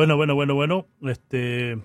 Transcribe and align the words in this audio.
Bueno, 0.00 0.16
bueno, 0.16 0.34
bueno, 0.34 0.54
bueno. 0.54 0.86
Este. 1.02 1.78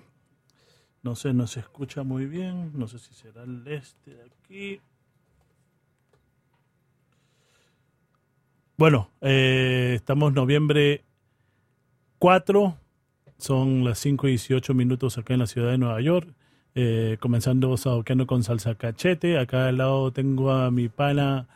No 1.02 1.14
sé, 1.16 1.34
no 1.34 1.46
se 1.46 1.60
escucha 1.60 2.02
muy 2.02 2.24
bien. 2.24 2.72
No 2.72 2.88
sé 2.88 2.98
si 2.98 3.12
será 3.12 3.42
el 3.42 3.68
este 3.68 4.14
de 4.14 4.22
aquí. 4.22 4.80
Bueno, 8.78 9.10
eh, 9.20 9.92
estamos 9.96 10.32
noviembre 10.32 11.04
4. 12.18 12.78
Son 13.36 13.84
las 13.84 13.98
5 13.98 14.28
y 14.28 14.30
18 14.30 14.72
minutos 14.72 15.18
acá 15.18 15.34
en 15.34 15.40
la 15.40 15.46
ciudad 15.46 15.72
de 15.72 15.76
Nueva 15.76 16.00
York. 16.00 16.26
Eh, 16.74 17.18
comenzando 17.20 17.76
sadoqueando 17.76 18.26
con 18.26 18.42
salsa 18.42 18.76
cachete. 18.76 19.38
Acá 19.38 19.68
al 19.68 19.76
lado 19.76 20.10
tengo 20.10 20.52
a 20.52 20.70
mi 20.70 20.88
pana 20.88 21.48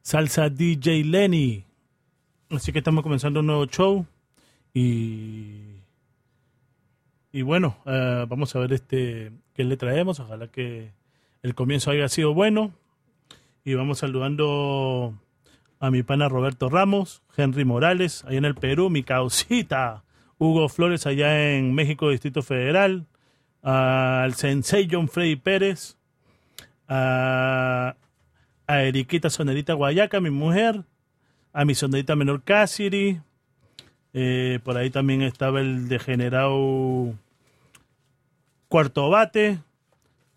salsa 0.00 0.48
DJ 0.48 1.02
Lenny. 1.02 1.64
Así 2.50 2.70
que 2.70 2.78
estamos 2.78 3.02
comenzando 3.02 3.40
un 3.40 3.46
nuevo 3.46 3.66
show. 3.66 4.06
Y 4.72 5.73
y 7.34 7.42
bueno, 7.42 7.76
eh, 7.84 8.26
vamos 8.28 8.54
a 8.54 8.60
ver 8.60 8.72
este 8.74 9.32
qué 9.54 9.64
le 9.64 9.76
traemos. 9.76 10.20
Ojalá 10.20 10.46
que 10.46 10.92
el 11.42 11.56
comienzo 11.56 11.90
haya 11.90 12.08
sido 12.08 12.32
bueno. 12.32 12.72
Y 13.64 13.74
vamos 13.74 13.98
saludando 13.98 15.18
a 15.80 15.90
mi 15.90 16.04
pana 16.04 16.28
Roberto 16.28 16.68
Ramos, 16.70 17.24
Henry 17.36 17.64
Morales, 17.64 18.22
allá 18.24 18.38
en 18.38 18.44
el 18.44 18.54
Perú, 18.54 18.88
mi 18.88 19.02
causita, 19.02 20.04
Hugo 20.38 20.68
Flores, 20.68 21.08
allá 21.08 21.56
en 21.56 21.74
México, 21.74 22.10
Distrito 22.10 22.40
Federal, 22.40 23.04
al 23.62 24.34
Sensei 24.34 24.86
John 24.88 25.08
Freddy 25.08 25.34
Pérez, 25.34 25.96
a, 26.86 27.96
a 28.68 28.82
Eriquita 28.84 29.28
Sonerita 29.28 29.72
Guayaca, 29.72 30.20
mi 30.20 30.30
mujer, 30.30 30.84
a 31.52 31.64
mi 31.64 31.74
sonerita 31.74 32.14
menor 32.14 32.44
Cassidy, 32.44 33.18
eh, 34.12 34.60
por 34.62 34.76
ahí 34.76 34.90
también 34.90 35.22
estaba 35.22 35.60
el 35.60 35.88
degenerado 35.88 37.12
Cuarto 38.74 39.08
Bate, 39.08 39.60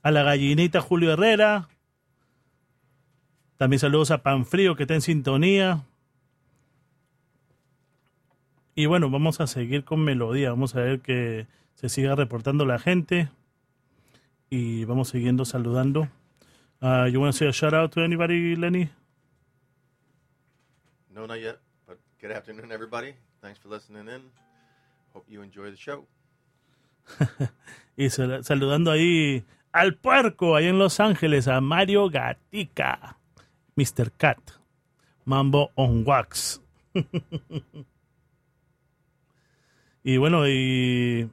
a 0.04 0.12
la 0.12 0.22
gallinita 0.22 0.80
Julio 0.80 1.12
Herrera, 1.12 1.70
también 3.58 3.80
saludos 3.80 4.12
a 4.12 4.22
Panfrío 4.22 4.76
que 4.76 4.84
está 4.84 4.94
en 4.94 5.02
sintonía. 5.02 5.88
Y 8.76 8.86
bueno, 8.86 9.10
vamos 9.10 9.42
a 9.42 9.48
seguir 9.48 9.86
con 9.86 10.02
melodía. 10.02 10.52
Vamos 10.52 10.76
a 10.76 10.82
ver 10.82 11.00
que 11.00 11.48
se 11.74 11.90
siga 11.90 12.14
reportando 12.14 12.64
la 12.68 12.78
gente. 12.78 13.32
Y 14.52 14.86
vamos 14.86 15.10
siguiendo 15.10 15.44
saludando. 15.44 16.08
Uh, 16.80 17.08
you 17.08 17.20
want 17.20 17.34
to 17.34 17.40
say 17.40 17.48
a 17.48 17.52
shout 17.52 17.74
out 17.74 17.92
to 17.92 18.04
anybody, 18.04 18.56
Lenny? 18.56 18.88
No, 21.10 21.26
not 21.26 21.40
yet. 21.40 21.58
But 21.88 21.98
good 22.22 22.34
afternoon, 22.34 22.72
everybody. 22.72 23.16
Thanks 23.42 23.58
for 23.58 23.70
listening 23.70 24.08
in. 24.08 24.30
Hope 25.12 25.26
you 25.28 25.42
enjoy 25.42 25.72
the 25.72 25.76
show. 25.76 26.06
y 27.98 28.10
sal 28.10 28.44
saludando 28.44 28.92
ahí 28.92 29.46
al 29.72 29.96
puerco, 29.96 30.56
ahí 30.56 30.68
en 30.68 30.80
Los 30.80 31.00
Ángeles, 31.00 31.48
a 31.48 31.62
Mario 31.62 32.10
Gatica, 32.10 33.18
Mr. 33.76 34.12
Cat, 34.18 34.40
Mambo 35.26 35.72
on 35.76 36.04
Wax. 36.06 36.62
y 40.04 40.18
bueno, 40.18 40.48
y 40.48 41.30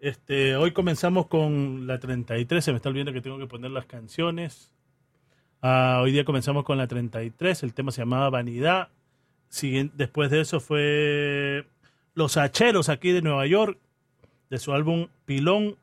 este, 0.00 0.54
hoy 0.56 0.72
comenzamos 0.72 1.26
con 1.26 1.86
la 1.86 1.98
33, 1.98 2.64
se 2.64 2.72
me 2.72 2.76
está 2.76 2.88
olvidando 2.88 3.12
que 3.12 3.20
tengo 3.20 3.38
que 3.38 3.46
poner 3.46 3.70
las 3.70 3.86
canciones. 3.86 4.72
Uh, 5.60 6.02
hoy 6.02 6.12
día 6.12 6.24
comenzamos 6.24 6.64
con 6.64 6.78
la 6.78 6.86
33, 6.86 7.64
el 7.64 7.74
tema 7.74 7.90
se 7.90 8.02
llamaba 8.02 8.30
Vanidad. 8.30 8.90
Siguiente, 9.48 9.94
después 9.96 10.30
de 10.30 10.42
eso 10.42 10.60
fue 10.60 11.66
Los 12.14 12.36
Hacheros 12.36 12.88
aquí 12.88 13.10
de 13.10 13.22
Nueva 13.22 13.46
York, 13.46 13.78
de 14.50 14.58
su 14.58 14.72
álbum 14.72 15.08
Pilón, 15.24 15.76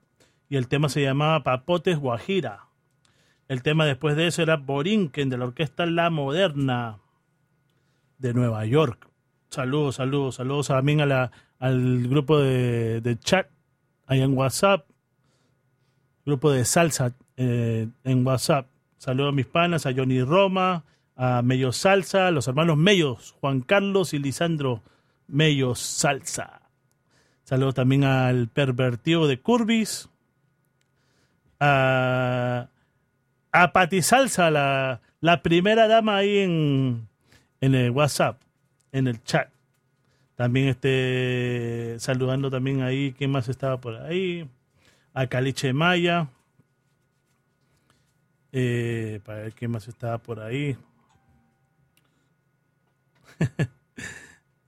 y 0.49 0.58
el 0.58 0.67
tema 0.67 0.89
se 0.89 1.01
llamaba 1.01 1.43
Papotes 1.43 1.97
Guajira. 1.97 2.67
El 3.47 3.62
tema 3.62 3.86
después 3.86 4.15
de 4.15 4.28
eso 4.28 4.41
era 4.41 4.58
Borinquen 4.58 5.30
de 5.30 5.38
la 5.38 5.45
orquesta 5.45 5.86
La 5.86 6.10
Moderna 6.10 6.99
de 8.17 8.34
Nueva 8.34 8.65
York. 8.65 9.08
Saludos, 9.49 9.95
saludos, 9.95 10.36
saludos 10.36 10.67
también 10.67 11.01
a 11.01 11.06
la, 11.06 11.32
al 11.60 12.08
grupo 12.08 12.39
de, 12.39 13.01
de 13.01 13.19
chat 13.19 13.47
ahí 14.08 14.21
en 14.21 14.38
WhatsApp, 14.38 14.88
grupo 16.25 16.51
de 16.51 16.65
salsa 16.65 17.13
eh, 17.38 17.88
en 18.04 18.25
WhatsApp. 18.25 18.67
Saludos 18.97 19.30
a 19.30 19.36
mis 19.36 19.45
panas, 19.45 19.86
a 19.86 19.93
Johnny 19.93 20.23
Roma, 20.23 20.84
a 21.15 21.41
Mello 21.41 21.71
Salsa, 21.71 22.32
los 22.32 22.47
hermanos 22.47 22.78
Mellos, 22.78 23.36
Juan 23.39 23.62
Carlos 23.62 24.13
y 24.13 24.19
Lisandro 24.19 24.82
Mello 25.28 25.75
Salsa. 25.75 26.64
Saludos 27.45 27.75
también 27.75 28.03
al 28.03 28.47
pervertido 28.47 29.27
de 29.27 29.39
Curvis, 29.39 30.10
a, 31.60 32.69
Pati 33.71 34.01
Salsa, 34.01 34.49
la, 34.49 35.01
la 35.21 35.43
primera 35.43 35.88
dama 35.88 36.17
ahí 36.17 36.39
en, 36.39 37.08
en 37.62 37.75
el 37.75 37.91
WhatsApp, 37.91 38.41
en 38.91 39.08
el 39.08 39.23
chat. 39.23 39.49
También 40.34 40.69
este, 40.69 41.97
saludando 41.99 42.49
también 42.49 42.81
ahí, 42.81 43.13
¿quién 43.15 43.29
más 43.29 43.47
estaba 43.47 43.79
por 43.79 43.95
ahí? 43.95 44.49
A 45.13 45.27
Caliche 45.27 45.71
Maya. 45.71 46.29
Eh, 48.51 49.21
para 49.23 49.41
ver 49.41 49.53
quién 49.53 49.69
más 49.69 49.88
estaba 49.88 50.17
por 50.17 50.39
ahí. 50.39 50.75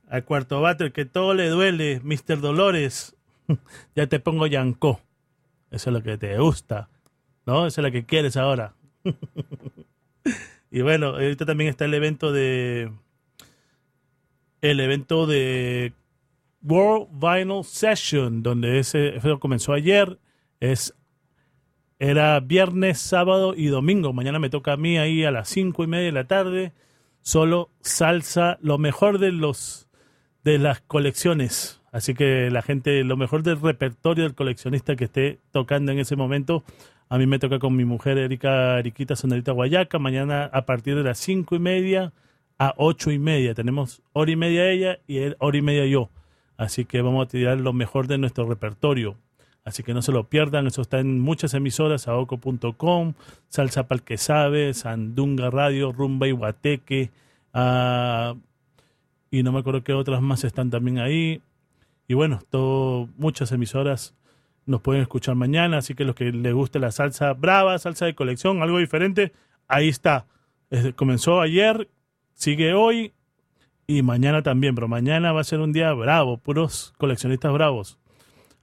Al 0.08 0.24
cuarto 0.24 0.66
el 0.68 0.94
que 0.94 1.06
todo 1.06 1.34
le 1.34 1.50
duele, 1.50 2.02
Mr. 2.04 2.40
Dolores. 2.40 3.16
ya 3.96 4.08
te 4.08 4.20
pongo 4.20 4.48
Yancó. 4.48 5.02
Eso 5.70 5.90
es 5.90 5.94
lo 5.94 6.02
que 6.02 6.18
te 6.18 6.38
gusta. 6.38 6.90
¿No? 7.46 7.68
Eso 7.68 7.82
es 7.82 7.86
lo 7.86 7.92
que 7.92 8.06
quieres 8.06 8.38
ahora. 8.38 8.74
y 10.72 10.82
bueno, 10.82 11.08
ahorita 11.08 11.46
también 11.46 11.70
está 11.70 11.86
el 11.86 11.94
evento 11.94 12.32
de. 12.32 12.92
El 14.62 14.80
evento 14.80 15.28
de 15.28 15.94
World 16.64 17.08
Vinyl 17.12 17.64
Session, 17.64 18.44
donde 18.44 18.80
ese 18.80 19.20
comenzó 19.40 19.74
ayer. 19.74 20.18
Es 20.60 20.96
era 22.00 22.40
viernes, 22.40 23.00
sábado 23.00 23.54
y 23.56 23.68
domingo. 23.68 24.14
Mañana 24.14 24.40
me 24.40 24.50
toca 24.50 24.74
a 24.74 24.78
mí 24.78 24.98
ahí 24.98 25.24
a 25.24 25.32
las 25.32 25.50
cinco 25.50 25.84
y 25.84 25.88
media 25.88 26.06
de 26.06 26.12
la 26.12 26.28
tarde. 26.28 26.74
Solo 27.22 27.72
salsa, 27.82 28.58
lo 28.62 28.78
mejor 28.78 29.18
de 29.18 29.32
los 29.32 29.87
de 30.44 30.60
las 30.60 30.82
colecciones. 30.82 31.82
Así 31.92 32.14
que 32.14 32.50
la 32.52 32.62
gente, 32.62 33.04
lo 33.04 33.18
mejor 33.18 33.44
del 33.44 33.60
repertorio 33.60 34.24
del 34.24 34.36
coleccionista 34.36 34.96
que 34.96 35.06
esté 35.06 35.40
tocando 35.52 35.92
en 35.92 36.00
ese 36.00 36.16
momento. 36.16 36.64
A 37.10 37.18
mí 37.18 37.26
me 37.26 37.40
toca 37.40 37.60
con 37.60 37.76
mi 37.76 37.86
mujer 37.86 38.18
Erika 38.18 38.78
Eriquita 38.80 39.16
Sonerita 39.16 39.52
Guayaca. 39.54 39.98
Mañana 40.00 40.46
a 40.46 40.66
partir 40.66 40.96
de 40.96 41.04
las 41.04 41.18
cinco 41.18 41.56
y 41.56 41.60
media 41.60 42.14
a 42.60 42.74
ocho 42.78 43.12
y 43.12 43.20
media. 43.20 43.54
Tenemos 43.54 44.02
hora 44.14 44.32
y 44.32 44.36
media 44.36 44.70
ella 44.70 45.00
y 45.08 45.20
hora 45.40 45.58
y 45.58 45.62
media 45.62 45.86
yo. 45.86 46.10
Así 46.58 46.86
que 46.86 47.02
vamos 47.02 47.26
a 47.26 47.30
tirar 47.30 47.60
lo 47.60 47.72
mejor 47.72 48.08
de 48.08 48.18
nuestro 48.18 48.46
repertorio. 48.48 49.16
Así 49.64 49.84
que 49.84 49.94
no 49.94 50.02
se 50.02 50.14
lo 50.14 50.30
pierdan, 50.30 50.66
eso 50.66 50.82
está 50.82 51.00
en 51.00 51.20
muchas 51.20 51.54
emisoras, 51.54 52.08
aoco.com, 52.08 53.14
Salsa 53.50 53.86
Pal 53.86 54.02
que 54.02 54.18
sabe, 54.18 54.74
Sandunga 54.74 55.50
Radio, 55.50 55.92
Rumba 55.92 56.26
y 56.26 56.32
Guateque, 56.32 57.12
uh, 57.54 58.40
y 59.32 59.44
no 59.44 59.52
me 59.52 59.60
acuerdo 59.60 59.84
qué 59.84 59.94
otras 59.94 60.22
más 60.22 60.44
están 60.44 60.70
también 60.70 61.00
ahí. 61.00 61.42
Y 62.08 62.14
bueno, 62.14 62.40
todo, 62.50 63.10
muchas 63.18 63.52
emisoras 63.52 64.16
nos 64.66 64.82
pueden 64.82 65.02
escuchar 65.02 65.36
mañana, 65.36 65.78
así 65.78 65.96
que 65.96 66.04
los 66.04 66.16
que 66.16 66.32
les 66.32 66.54
guste 66.54 66.80
la 66.80 66.92
salsa 66.92 67.34
brava, 67.34 67.78
salsa 67.80 68.06
de 68.06 68.16
colección, 68.16 68.62
algo 68.62 68.78
diferente, 68.78 69.34
ahí 69.68 69.90
está. 69.90 70.26
comenzó 70.96 71.42
ayer, 71.42 71.90
sigue 72.34 72.74
hoy 72.74 73.14
y 73.88 74.02
mañana 74.02 74.44
también, 74.44 74.76
pero 74.76 74.88
mañana 74.88 75.32
va 75.32 75.42
a 75.42 75.46
ser 75.46 75.60
un 75.60 75.72
día 75.72 75.94
bravo, 75.94 76.38
puros 76.38 76.94
coleccionistas 76.98 77.54
bravos. 77.54 77.98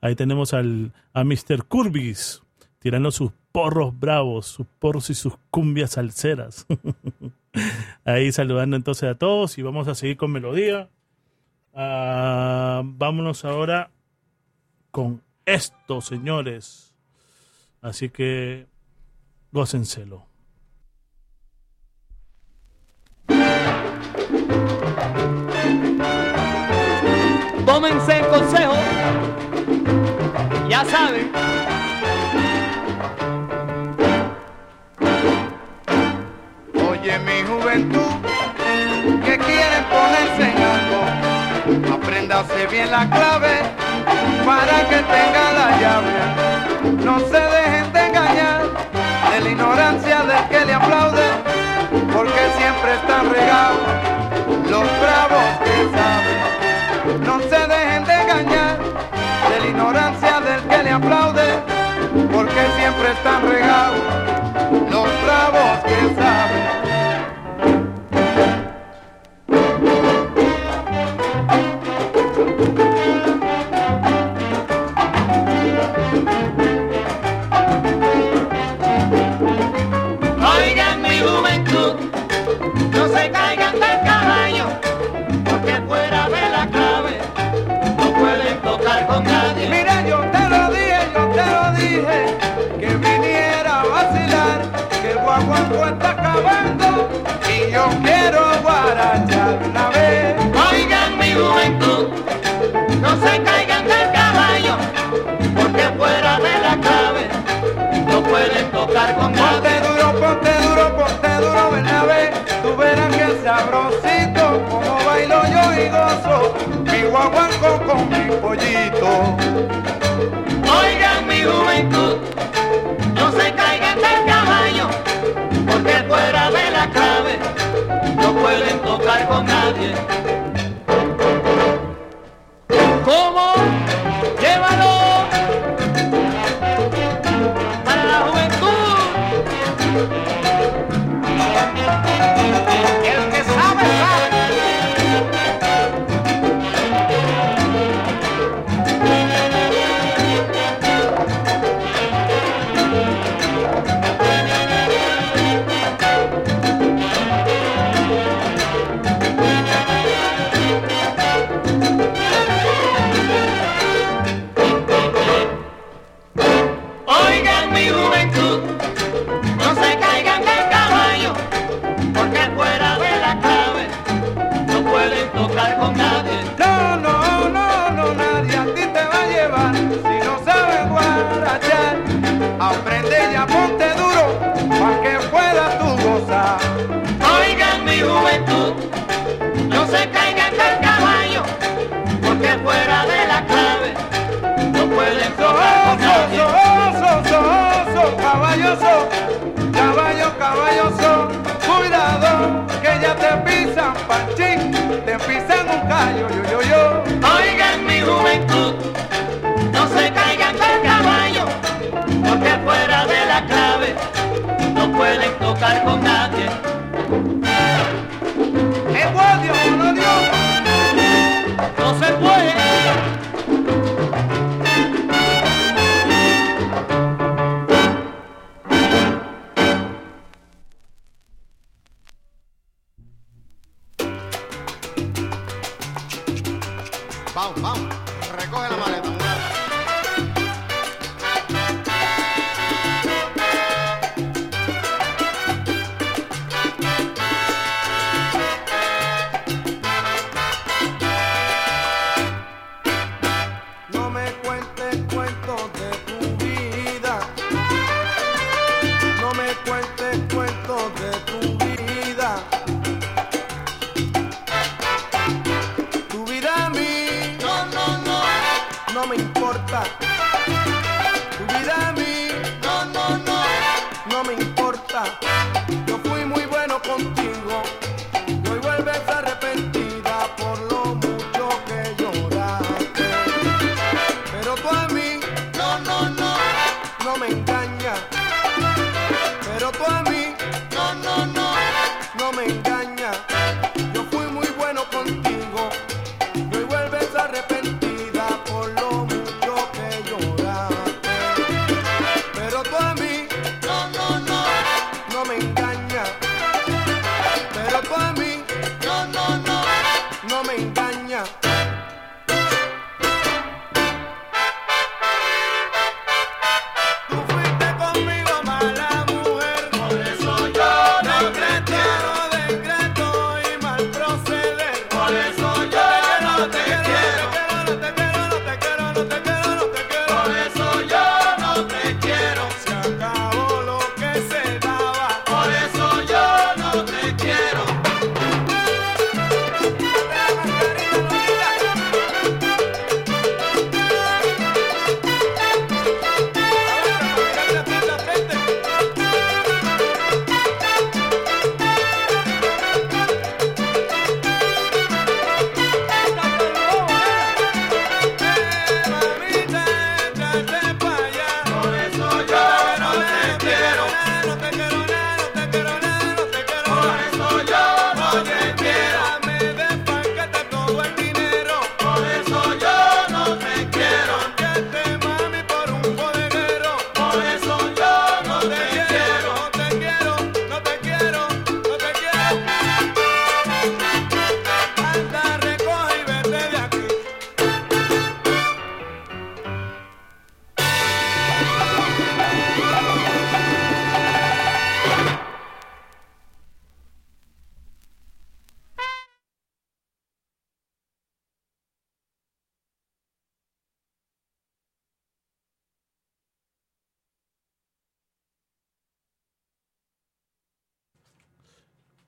Ahí 0.01 0.15
tenemos 0.15 0.53
al, 0.53 0.93
a 1.15 1.25
Mr. 1.25 1.65
Curbis 1.67 2.43
tirando 2.79 3.11
sus 3.11 3.33
porros 3.51 3.99
bravos, 3.99 4.47
sus 4.47 4.67
porros 4.79 5.09
y 5.09 5.15
sus 5.15 5.35
cumbias 5.51 5.93
salseras. 5.93 6.67
Ahí 8.05 8.33
saludando 8.33 8.77
entonces 8.77 9.09
a 9.09 9.15
todos 9.17 9.59
y 9.59 9.63
vamos 9.63 9.89
a 9.89 9.95
seguir 9.95 10.17
con 10.17 10.33
melodía. 10.33 10.89
Uh, 11.73 12.83
vámonos 12.85 13.45
ahora 13.45 13.91
con 14.91 15.23
esto, 15.45 16.01
señores. 16.01 16.95
Así 17.81 18.09
que 18.09 18.67
gócenselo. 19.53 20.34
Oye 37.15 37.23
mi 37.23 37.43
juventud, 37.47 38.13
que 39.25 39.39
quieren 39.39 39.85
ponerse 39.85 40.51
en 40.51 40.59
algo, 40.75 41.95
apréndase 41.95 42.67
bien 42.67 42.91
la 42.91 43.09
clave 43.09 43.61
para 44.45 44.89
que 44.89 44.97
tenga 44.97 45.53
la 45.53 45.79
llave. 45.81 47.05
No 47.05 47.21
se 47.21 47.39
dejen 47.39 47.93
de 47.93 48.07
engañar 48.07 48.63
de 49.31 49.41
la 49.43 49.49
ignorancia 49.49 50.23
del 50.25 50.49
que 50.49 50.65
le 50.65 50.75
aplaude, 50.75 51.27
porque 52.13 52.43
siempre 52.59 52.95
están 52.95 53.31
regados 53.31 53.79
los 54.69 54.87
bravos 55.01 55.49
que 55.63 55.79
saben. 55.97 57.25
No 57.25 57.39
se 57.39 57.67
dejen 57.75 58.05
de 58.05 58.23
engañar 58.23 58.79
de 59.51 59.61
la 59.61 59.67
ignorancia 59.67 60.41
del 60.41 60.63
que 60.63 60.83
le 60.83 60.91
aplaude, 60.91 61.63
porque 62.33 62.67
siempre 62.77 63.13
están 63.13 63.43
regados 63.49 64.03
los 64.91 65.09
bravos 65.23 65.79
que 65.85 66.15
saben. 66.21 66.84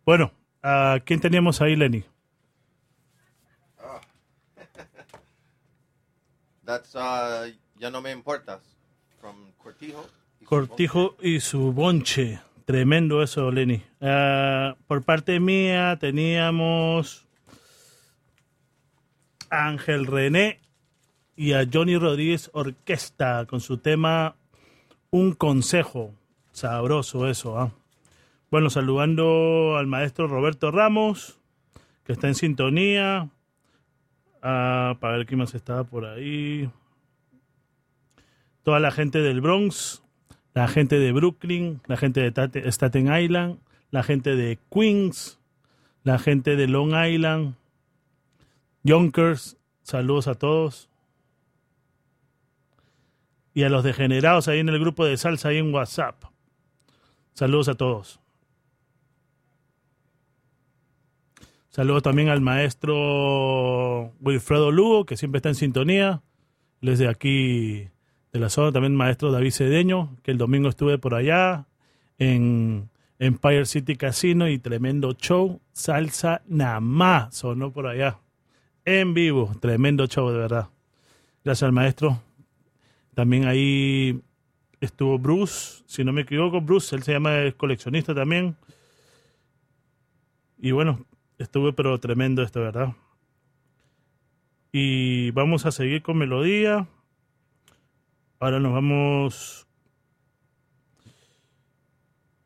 Bueno, 0.06 0.30
¿a 0.62 1.00
quién 1.04 1.20
teníamos 1.20 1.60
ahí, 1.60 1.74
Lenny? 1.74 2.04
That's 6.64 6.94
uh, 6.94 7.52
Ya 7.76 7.90
no 7.90 8.00
me 8.00 8.12
importas 8.12 8.60
from 9.20 9.50
Cortijo. 9.58 10.06
y 10.40 10.44
su 10.44 10.48
Cortijo 10.48 11.16
y 11.20 11.40
su 11.40 11.72
bonche. 11.72 12.38
Tremendo 12.66 13.20
eso, 13.20 13.50
Lenny. 13.50 13.82
Ah, 14.00 14.76
por 14.86 15.02
parte 15.02 15.40
mía 15.40 15.96
teníamos 16.00 17.26
a 19.50 19.66
Ángel 19.66 20.06
René 20.06 20.60
y 21.34 21.52
a 21.52 21.66
Johnny 21.70 21.98
Rodríguez 21.98 22.48
Orquesta 22.52 23.44
con 23.46 23.60
su 23.60 23.78
tema 23.78 24.36
Un 25.10 25.34
Consejo. 25.34 26.14
Sabroso 26.52 27.28
eso, 27.28 27.58
¿ah? 27.58 27.72
Bueno, 28.50 28.70
saludando 28.70 29.76
al 29.76 29.86
maestro 29.86 30.28
Roberto 30.28 30.70
Ramos, 30.70 31.38
que 32.04 32.12
está 32.12 32.28
en 32.28 32.34
sintonía. 32.34 33.28
Ah, 34.42 34.96
para 35.00 35.16
ver 35.16 35.26
quién 35.26 35.38
más 35.40 35.54
estaba 35.54 35.84
por 35.84 36.04
ahí. 36.04 36.70
Toda 38.62 38.78
la 38.80 38.90
gente 38.92 39.20
del 39.20 39.40
Bronx, 39.40 40.02
la 40.54 40.68
gente 40.68 40.98
de 40.98 41.12
Brooklyn, 41.12 41.80
la 41.86 41.96
gente 41.96 42.20
de 42.20 42.30
Tate- 42.32 42.66
Staten 42.70 43.12
Island, 43.12 43.58
la 43.90 44.02
gente 44.02 44.36
de 44.36 44.58
Queens, 44.70 45.40
la 46.04 46.18
gente 46.18 46.54
de 46.56 46.68
Long 46.68 46.92
Island, 46.94 47.54
Yonkers, 48.84 49.56
saludos 49.82 50.28
a 50.28 50.34
todos. 50.36 50.88
Y 53.54 53.64
a 53.64 53.68
los 53.70 53.82
degenerados 53.82 54.48
ahí 54.48 54.60
en 54.60 54.68
el 54.68 54.78
grupo 54.78 55.04
de 55.04 55.16
salsa 55.16 55.48
ahí 55.48 55.58
en 55.58 55.74
WhatsApp. 55.74 56.22
Saludos 57.32 57.68
a 57.68 57.74
todos. 57.74 58.20
Saludos 61.76 62.04
también 62.04 62.30
al 62.30 62.40
maestro 62.40 64.14
Wilfredo 64.22 64.72
Lugo, 64.72 65.04
que 65.04 65.18
siempre 65.18 65.40
está 65.40 65.50
en 65.50 65.54
sintonía. 65.56 66.22
Desde 66.80 67.06
aquí 67.06 67.90
de 68.32 68.40
la 68.40 68.48
zona, 68.48 68.72
también 68.72 68.94
maestro 68.94 69.30
David 69.30 69.50
Cedeño, 69.50 70.16
que 70.22 70.30
el 70.30 70.38
domingo 70.38 70.70
estuve 70.70 70.96
por 70.96 71.14
allá 71.14 71.66
en 72.16 72.88
Empire 73.18 73.66
City 73.66 73.94
Casino 73.94 74.48
y 74.48 74.58
tremendo 74.58 75.12
show. 75.12 75.60
Salsa 75.74 76.40
Namá 76.46 77.28
sonó 77.30 77.70
por 77.74 77.86
allá. 77.88 78.20
En 78.86 79.12
vivo, 79.12 79.52
tremendo 79.60 80.06
show 80.06 80.30
de 80.30 80.38
verdad. 80.38 80.70
Gracias 81.44 81.64
al 81.64 81.72
maestro. 81.72 82.22
También 83.14 83.46
ahí 83.46 84.22
estuvo 84.80 85.18
Bruce, 85.18 85.82
si 85.84 86.04
no 86.04 86.14
me 86.14 86.22
equivoco, 86.22 86.62
Bruce, 86.62 86.96
él 86.96 87.02
se 87.02 87.12
llama 87.12 87.40
es 87.40 87.54
coleccionista 87.54 88.14
también. 88.14 88.56
Y 90.56 90.70
bueno, 90.70 91.04
estuvo 91.38 91.72
pero 91.72 91.98
tremendo 91.98 92.42
esto, 92.42 92.60
¿verdad? 92.60 92.94
Y 94.72 95.30
vamos 95.30 95.66
a 95.66 95.72
seguir 95.72 96.02
con 96.02 96.18
melodía. 96.18 96.86
Ahora 98.38 98.60
nos 98.60 98.72
vamos. 98.72 99.66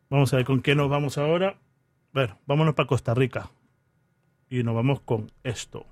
Vamos 0.08 0.32
a 0.32 0.36
ver 0.36 0.46
con 0.46 0.62
qué 0.62 0.74
nos 0.74 0.88
vamos 0.88 1.18
ahora. 1.18 1.58
Bueno, 2.12 2.38
vámonos 2.46 2.74
para 2.74 2.86
Costa 2.86 3.14
Rica. 3.14 3.50
Y 4.48 4.62
nos 4.62 4.74
vamos 4.74 5.00
con 5.00 5.30
esto. 5.42 5.86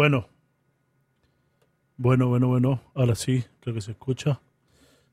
Bueno. 0.00 0.30
Bueno, 1.98 2.28
bueno, 2.28 2.48
bueno. 2.48 2.80
Ahora 2.94 3.14
sí, 3.14 3.44
creo 3.60 3.74
que 3.74 3.82
se 3.82 3.90
escucha. 3.90 4.40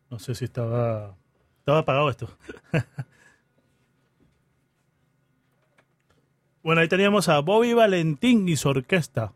No 0.10 0.18
sé 0.18 0.34
si 0.34 0.46
estaba. 0.46 1.18
Estaba 1.60 1.80
apagado 1.80 2.10
esto. 2.10 2.30
bueno, 6.64 6.80
ahí 6.80 6.88
teníamos 6.88 7.28
a 7.28 7.40
Bobby 7.40 7.74
Valentín 7.74 8.48
y 8.48 8.56
su 8.56 8.70
orquesta. 8.70 9.34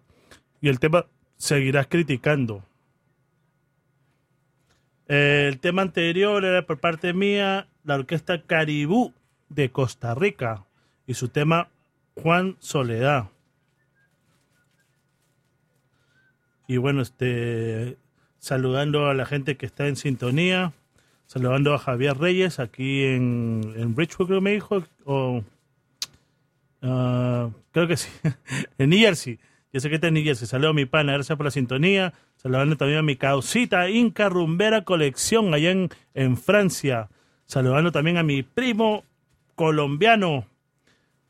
Y 0.61 0.69
el 0.69 0.79
tema 0.79 1.07
Seguirás 1.35 1.87
criticando. 1.87 2.63
El 5.09 5.59
tema 5.59 5.81
anterior 5.81 6.45
era 6.45 6.65
por 6.65 6.79
parte 6.79 7.11
mía 7.11 7.67
la 7.83 7.95
orquesta 7.95 8.41
Caribú 8.41 9.13
de 9.49 9.69
Costa 9.69 10.15
Rica 10.15 10.63
y 11.05 11.15
su 11.15 11.27
tema 11.27 11.67
Juan 12.15 12.55
Soledad. 12.59 13.31
Y 16.71 16.77
bueno, 16.77 17.01
este 17.01 17.97
saludando 18.39 19.07
a 19.07 19.13
la 19.13 19.25
gente 19.25 19.57
que 19.57 19.65
está 19.65 19.89
en 19.89 19.97
sintonía, 19.97 20.71
saludando 21.27 21.73
a 21.73 21.77
Javier 21.77 22.17
Reyes 22.17 22.59
aquí 22.59 23.03
en, 23.03 23.73
en 23.75 23.93
Bridgeport, 23.93 24.29
creo 24.29 24.39
me 24.39 24.53
dijo, 24.53 24.81
o 25.03 25.43
ah, 26.81 27.49
creo 27.73 27.89
que 27.89 27.97
sí, 27.97 28.07
en 28.77 28.89
New 28.89 28.99
Jersey. 28.99 29.37
Yo 29.73 29.81
sé 29.81 29.89
que 29.89 29.95
está 29.95 30.07
en 30.07 30.13
New 30.13 30.23
Jersey. 30.23 30.47
Saludo 30.47 30.69
a 30.69 30.73
mi 30.73 30.85
pana, 30.85 31.11
gracias 31.11 31.35
por 31.35 31.43
la 31.43 31.51
sintonía. 31.51 32.13
Saludando 32.37 32.77
también 32.77 32.99
a 32.99 33.03
mi 33.03 33.17
causita 33.17 33.89
Inca 33.89 34.29
Rumbera 34.29 34.85
Colección 34.85 35.53
allá 35.53 35.71
en, 35.71 35.89
en 36.13 36.37
Francia. 36.37 37.09
Saludando 37.47 37.91
también 37.91 38.15
a 38.15 38.23
mi 38.23 38.43
primo 38.43 39.03
colombiano, 39.55 40.45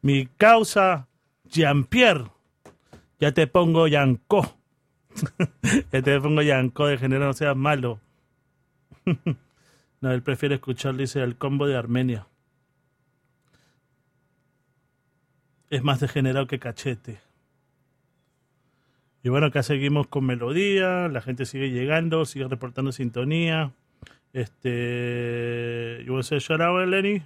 mi 0.04 0.28
causa 0.38 1.08
Jean-Pierre. 1.46 2.26
Ya 3.20 3.32
te 3.32 3.48
pongo 3.48 3.88
Yanco. 3.88 4.61
ya 5.91 6.01
te 6.01 6.20
pongo 6.20 6.41
Yanco 6.41 6.88
de 6.88 6.97
género, 6.97 7.26
no 7.26 7.34
seas 7.34 7.55
malo. 7.55 7.99
no, 10.01 10.12
él 10.12 10.24
prefiere 10.24 10.55
escuchar, 10.55 10.95
dice, 10.95 11.22
el 11.22 11.38
combo 11.38 11.68
de 11.68 11.76
Armenia. 11.76 12.28
Es 15.70 15.84
más 15.84 15.99
degenerado 15.99 16.47
que 16.47 16.59
cachete. 16.59 17.22
Y 19.24 19.30
bueno, 19.30 19.47
acá 19.47 19.62
seguimos 19.64 20.07
con 20.07 20.26
melodía, 20.26 21.07
la 21.07 21.22
gente 21.22 21.45
sigue 21.45 21.70
llegando, 21.70 22.26
sigue 22.26 22.47
reportando 22.47 22.91
sintonía. 22.91 23.72
Este, 24.34 26.03
you 26.05 26.14
want 26.14 26.28
to 26.28 26.86
Lenny? 26.86 27.22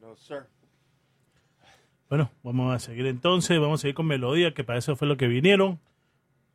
No, 0.00 0.16
sir. 0.16 0.48
Bueno, 2.08 2.30
vamos 2.42 2.74
a 2.74 2.78
seguir 2.78 3.06
entonces, 3.06 3.60
vamos 3.60 3.80
a 3.80 3.82
seguir 3.82 3.94
con 3.94 4.06
melodía, 4.06 4.54
que 4.54 4.64
para 4.64 4.78
eso 4.78 4.96
fue 4.96 5.06
lo 5.06 5.16
que 5.16 5.28
vinieron. 5.28 5.78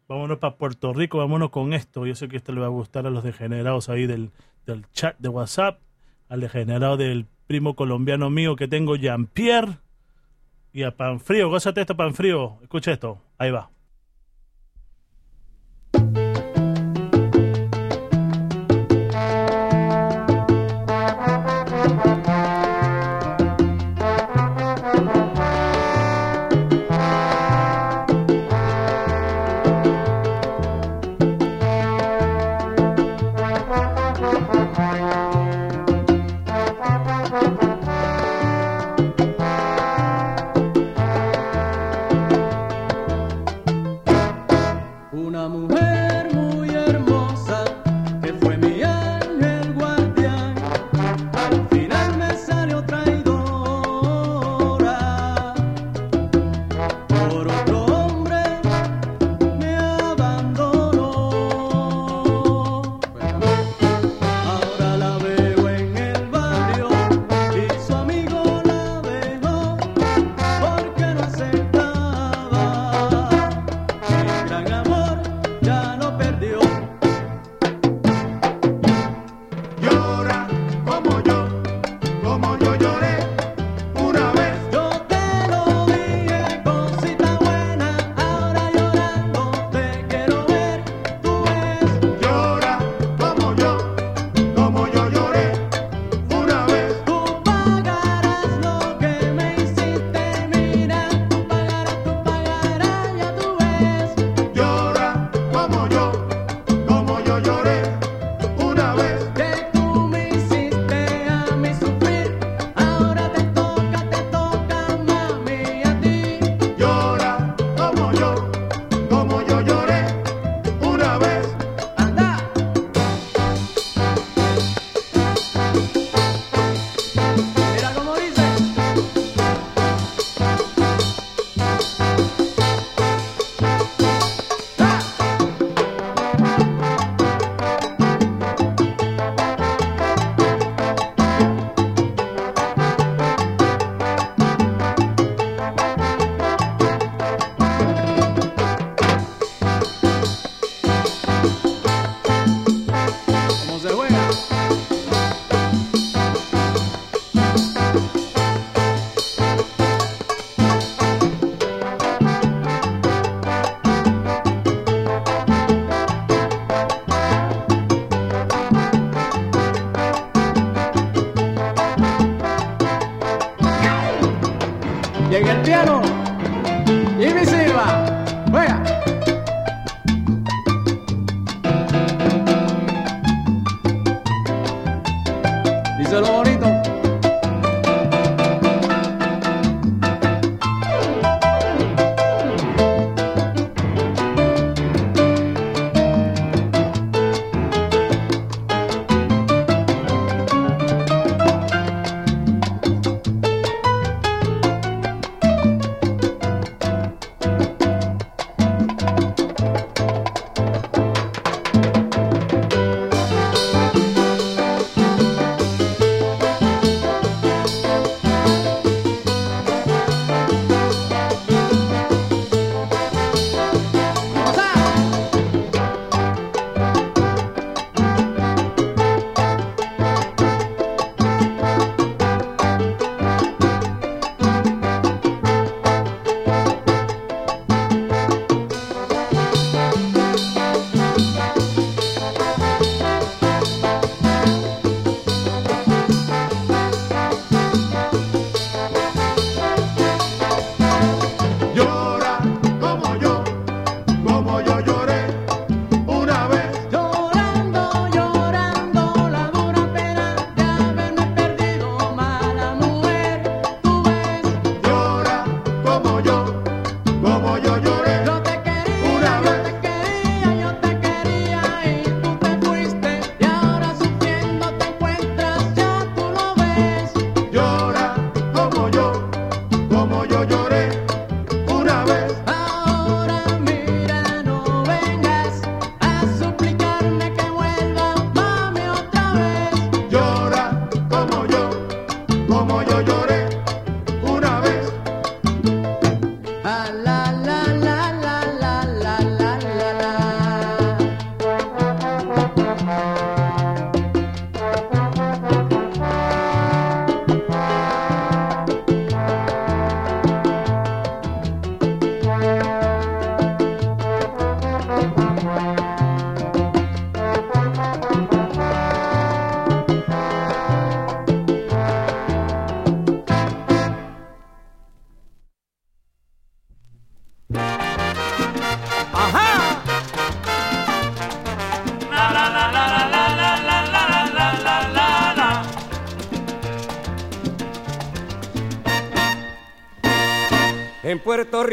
Vámonos 0.08 0.40
para 0.40 0.56
Puerto 0.56 0.94
Rico, 0.94 1.20
vámonos 1.20 1.52
con 1.52 1.74
esto. 1.74 2.06
Yo 2.06 2.16
sé 2.16 2.28
que 2.28 2.38
esto 2.38 2.52
le 2.54 2.60
va 2.60 2.68
a 2.68 2.70
gustar 2.70 3.06
a 3.06 3.10
los 3.10 3.24
degenerados 3.24 3.88
ahí 3.90 4.08
del, 4.08 4.32
chat 4.94 5.18
de 5.20 5.30
WhatsApp, 5.30 5.80
al 6.28 6.42
degenerado 6.42 6.98
del 6.98 7.26
primo 7.48 7.76
colombiano 7.76 8.30
mío 8.30 8.56
que 8.56 8.68
tengo, 8.68 8.96
Jean-Pierre, 8.96 9.78
y 10.74 10.84
a 10.84 10.92
Panfrío. 10.92 11.50
Gózate 11.50 11.82
esto, 11.82 11.96
Panfrío. 11.96 12.58
Escucha 12.64 12.92
esto, 12.92 13.22
ahí 13.38 13.52
va. 13.52 13.73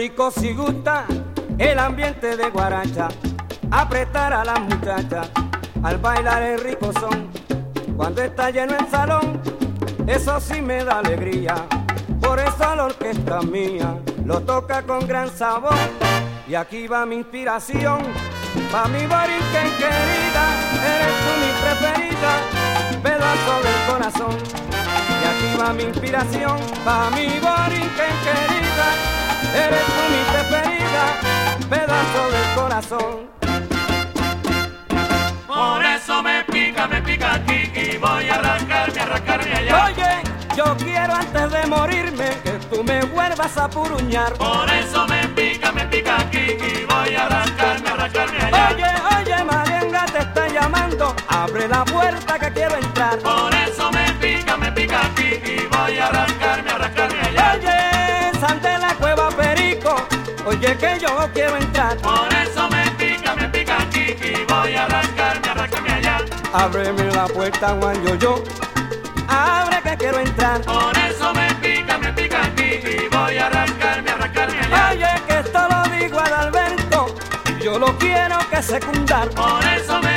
Rico 0.00 0.30
si 0.30 0.54
gusta 0.54 1.04
el 1.58 1.78
ambiente 1.78 2.34
de 2.34 2.48
guaracha, 2.48 3.08
apretar 3.70 4.32
a 4.32 4.46
las 4.46 4.58
muchachas 4.60 5.28
al 5.82 5.98
bailar 5.98 6.42
el 6.42 6.58
rico 6.58 6.90
son. 6.98 7.28
Cuando 7.98 8.22
está 8.22 8.48
lleno 8.48 8.78
el 8.78 8.88
salón, 8.88 9.42
eso 10.06 10.40
sí 10.40 10.62
me 10.62 10.84
da 10.84 11.00
alegría. 11.00 11.54
Por 12.18 12.38
eso 12.40 12.74
la 12.74 12.84
orquesta 12.86 13.42
mía 13.42 13.98
lo 14.24 14.40
toca 14.40 14.80
con 14.84 15.06
gran 15.06 15.28
sabor. 15.28 15.76
Y 16.48 16.54
aquí 16.54 16.88
va 16.88 17.04
mi 17.04 17.16
inspiración, 17.16 17.98
pa' 18.72 18.88
mi 18.88 19.00
borinquen 19.00 19.68
querida, 19.76 20.44
eres 20.94 21.14
tú 21.20 21.30
mi 21.42 21.50
preferida, 21.60 22.32
pedazo 23.02 23.54
del 23.66 23.92
corazón. 23.92 24.38
Y 25.20 25.24
aquí 25.26 25.60
va 25.60 25.74
mi 25.74 25.82
inspiración, 25.82 26.58
pa' 26.86 27.10
mi 27.10 27.26
borinquen 27.38 28.14
querida, 28.24 29.19
eres 29.54 29.86
mi 30.10 30.22
preferida, 30.32 31.04
pedazo 31.68 32.30
del 32.30 32.54
corazón. 32.54 33.30
Por 35.46 35.84
eso 35.84 36.22
me 36.22 36.44
pica, 36.44 36.86
me 36.86 37.02
pica 37.02 37.34
aquí 37.34 37.70
y 37.74 37.96
voy 37.96 38.28
a 38.28 38.34
arrancarme, 38.36 39.00
arrancarme 39.00 39.52
allá. 39.54 39.84
Oye, 39.86 40.22
yo 40.56 40.76
quiero 40.76 41.14
antes 41.14 41.50
de 41.50 41.66
morirme 41.66 42.30
que 42.42 42.52
tú 42.70 42.82
me 42.84 43.04
vuelvas 43.06 43.56
a 43.56 43.68
puruñar. 43.68 44.32
Por 44.34 44.68
eso 44.70 45.06
me 45.06 45.28
pica, 45.28 45.72
me 45.72 45.84
pica 45.86 46.20
aquí 46.20 46.38
y 46.38 46.84
voy 46.84 47.14
a 47.14 47.26
arrancarme, 47.26 47.88
arrancarme 47.88 48.38
allá. 48.38 48.70
Oye, 48.74 48.92
oye, 49.20 49.44
Marianga 49.44 50.06
te 50.06 50.18
está 50.18 50.48
llamando, 50.48 51.14
abre 51.28 51.68
la 51.68 51.84
puerta 51.84 52.38
que 52.38 52.52
quiero 52.52 52.76
entrar. 52.76 53.18
Por 53.18 53.54
eso 53.54 53.90
me 53.92 54.09
oye 60.60 60.76
que 60.76 60.98
yo 61.00 61.30
quiero 61.32 61.56
entrar. 61.56 61.96
Por 61.98 62.28
eso 62.34 62.68
me 62.68 62.90
pica, 62.92 63.34
me 63.34 63.48
pica 63.48 63.82
aquí 63.82 64.14
y 64.22 64.44
voy 64.52 64.74
a 64.74 64.84
arrancarme, 64.84 65.48
arrancarme 65.48 65.92
allá. 65.92 66.18
Ábreme 66.52 67.04
la 67.12 67.26
puerta, 67.26 67.76
Juan 67.80 68.04
Yo-Yo, 68.04 68.42
abre 69.28 69.80
que 69.82 69.96
quiero 69.96 70.20
entrar. 70.20 70.60
Por 70.62 70.96
eso 70.98 71.32
me 71.34 71.54
pica, 71.54 71.98
me 71.98 72.12
pica 72.12 72.44
aquí 72.44 72.80
y 72.84 73.08
voy 73.08 73.38
a 73.38 73.46
arrancarme, 73.46 74.10
arrancarme 74.10 74.60
allá. 74.60 74.90
Oye, 74.90 75.22
que 75.26 75.38
esto 75.38 75.60
lo 75.70 75.96
digo 75.96 76.18
a 76.18 76.40
Alberto, 76.40 77.14
yo 77.62 77.78
lo 77.78 77.96
quiero 77.98 78.38
que 78.50 78.62
secundar. 78.62 79.30
Por 79.30 79.64
eso 79.64 80.00
me 80.00 80.09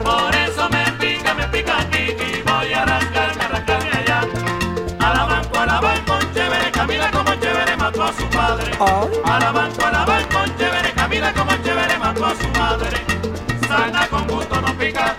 Por 0.00 0.34
eso 0.34 0.70
me 0.70 0.90
pica, 0.92 1.34
me 1.34 1.46
pica 1.48 1.80
aquí 1.80 2.16
y 2.16 2.42
voy 2.42 2.72
a 2.72 2.82
arrancarme, 2.82 3.44
arrancarme 3.44 3.90
allá. 3.90 4.20
A 4.98 5.14
la 5.14 5.24
banco, 5.26 5.58
a 5.58 5.66
la 5.66 5.80
banco, 5.80 6.18
chévere, 6.32 6.70
camina 6.70 7.10
como 7.10 7.34
chévere, 7.34 7.76
mató 7.76 8.04
a 8.04 8.12
su 8.14 8.26
padre. 8.30 8.72
Ay. 8.80 9.08
A 9.24 9.38
la 9.38 9.52
banco, 9.52 9.84
a 9.84 9.92
la 9.92 10.04
banco, 10.06 10.38
chévere, 10.56 10.92
camina 10.92 11.32
como 11.34 11.52
chévere, 11.62 11.98
mató 11.98 12.24
a 12.24 12.34
su 12.34 12.48
madre. 12.58 13.04
Sana 13.68 14.08
con 14.08 14.26
gusto 14.28 14.60
no 14.62 14.74
pica, 14.78 15.14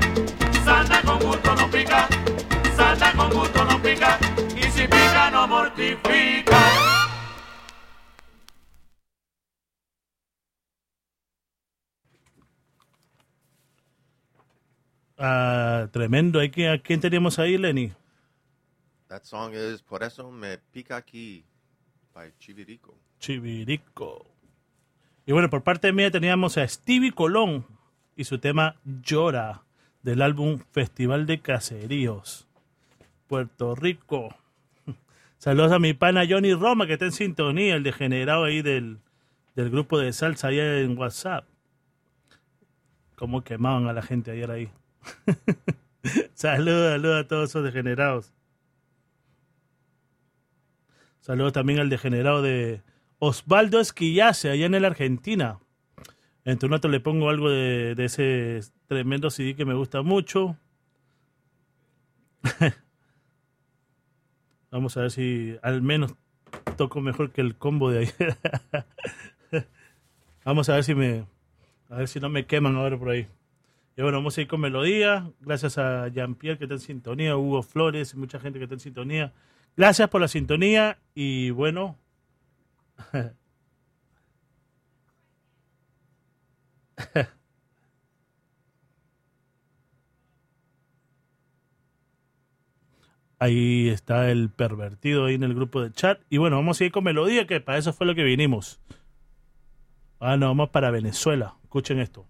sana 0.65 1.01
con 1.03 1.19
gusto 1.19 1.55
no 1.55 1.69
pica, 1.69 2.07
sana 2.75 3.13
con 3.13 3.29
gusto 3.29 3.63
no 3.65 3.79
pica, 3.79 4.17
y 4.55 4.63
si 4.71 4.87
pica 4.87 5.29
no 5.31 5.47
mortifica. 5.47 6.42
¿Hay 16.43 16.49
que, 16.49 16.67
¿A 16.67 16.77
quién 16.77 16.99
teníamos 16.99 17.39
ahí, 17.39 17.57
Lenny? 17.57 17.93
That 19.07 19.23
song 19.23 19.53
is 19.53 19.81
Por 19.81 20.03
eso 20.03 20.29
me 20.29 20.57
pica 20.57 20.97
aquí 20.97 21.45
by 22.13 22.33
Chivirico. 22.37 22.97
Chivirico. 23.17 24.25
Y 25.25 25.31
bueno, 25.31 25.49
por 25.49 25.63
parte 25.63 25.93
mía 25.93 26.11
teníamos 26.11 26.57
a 26.57 26.67
Stevie 26.67 27.13
Colón 27.13 27.65
y 28.17 28.25
su 28.25 28.39
tema 28.39 28.75
Llora 28.83 29.63
del 30.01 30.21
álbum 30.21 30.59
Festival 30.73 31.27
de 31.27 31.39
Caseríos, 31.39 32.45
Puerto 33.27 33.73
Rico. 33.73 34.35
Saludos 35.37 35.71
a 35.71 35.79
mi 35.79 35.93
pana 35.93 36.25
Johnny 36.29 36.53
Roma 36.53 36.87
que 36.87 36.93
está 36.93 37.05
en 37.05 37.13
sintonía, 37.13 37.75
el 37.75 37.83
degenerado 37.83 38.43
ahí 38.43 38.61
del, 38.61 38.99
del 39.55 39.69
grupo 39.69 39.97
de 39.97 40.11
salsa 40.11 40.49
allá 40.49 40.79
en 40.79 40.97
WhatsApp. 40.97 41.45
Cómo 43.15 43.45
quemaban 43.45 43.87
a 43.87 43.93
la 43.93 44.01
gente 44.01 44.31
ayer 44.31 44.51
ahí. 44.51 44.69
saludos, 46.33 46.91
saludos 46.91 47.25
a 47.25 47.27
todos 47.27 47.49
esos 47.49 47.63
degenerados. 47.63 48.33
Saludos 51.21 51.53
también 51.53 51.79
al 51.79 51.89
degenerado 51.89 52.41
de 52.41 52.81
Osvaldo 53.19 53.79
Esquillace, 53.79 54.49
allá 54.49 54.65
en 54.65 54.81
la 54.81 54.87
Argentina. 54.87 55.59
Entre 56.43 56.67
un 56.67 56.73
rato 56.73 56.89
le 56.89 56.99
pongo 56.99 57.29
algo 57.29 57.49
de, 57.49 57.95
de 57.95 58.05
ese 58.05 58.59
tremendo 58.87 59.29
CD 59.29 59.55
que 59.55 59.63
me 59.63 59.73
gusta 59.73 60.01
mucho. 60.01 60.57
Vamos 64.71 64.97
a 64.97 65.01
ver 65.01 65.11
si 65.11 65.57
al 65.61 65.81
menos 65.81 66.15
toco 66.75 66.99
mejor 66.99 67.31
que 67.31 67.39
el 67.41 67.55
combo 67.55 67.89
de 67.89 67.99
ayer. 67.99 68.37
Vamos 70.43 70.67
a 70.67 70.73
ver 70.75 70.83
si 70.83 70.93
me. 70.93 71.25
A 71.89 71.97
ver 71.97 72.07
si 72.07 72.19
no 72.19 72.27
me 72.27 72.45
queman 72.45 72.75
ahora 72.75 72.97
por 72.97 73.11
ahí. 73.11 73.27
Y 73.95 74.01
bueno, 74.01 74.17
vamos 74.17 74.37
a 74.37 74.41
ir 74.41 74.47
con 74.47 74.61
melodía. 74.61 75.31
Gracias 75.41 75.77
a 75.77 76.07
Jean-Pierre 76.07 76.57
que 76.57 76.65
está 76.65 76.75
en 76.75 76.79
sintonía, 76.81 77.37
Hugo 77.37 77.63
Flores 77.63 78.13
y 78.13 78.17
mucha 78.17 78.39
gente 78.39 78.59
que 78.59 78.65
está 78.65 78.75
en 78.75 78.79
sintonía. 78.79 79.33
Gracias 79.77 80.09
por 80.09 80.21
la 80.21 80.27
sintonía 80.27 80.99
y 81.15 81.51
bueno. 81.51 81.97
Ahí 93.39 93.89
está 93.89 94.31
el 94.31 94.49
pervertido 94.49 95.25
ahí 95.25 95.35
en 95.35 95.43
el 95.43 95.53
grupo 95.53 95.81
de 95.81 95.91
chat. 95.91 96.21
Y 96.29 96.37
bueno, 96.37 96.55
vamos 96.55 96.79
a 96.79 96.85
ir 96.85 96.93
con 96.93 97.03
melodía, 97.03 97.45
que 97.45 97.59
para 97.59 97.77
eso 97.77 97.91
fue 97.91 98.07
lo 98.07 98.15
que 98.15 98.23
vinimos. 98.23 98.79
Ah, 100.21 100.37
no, 100.37 100.47
vamos 100.47 100.69
para 100.69 100.91
Venezuela. 100.91 101.57
Escuchen 101.63 101.99
esto. 101.99 102.25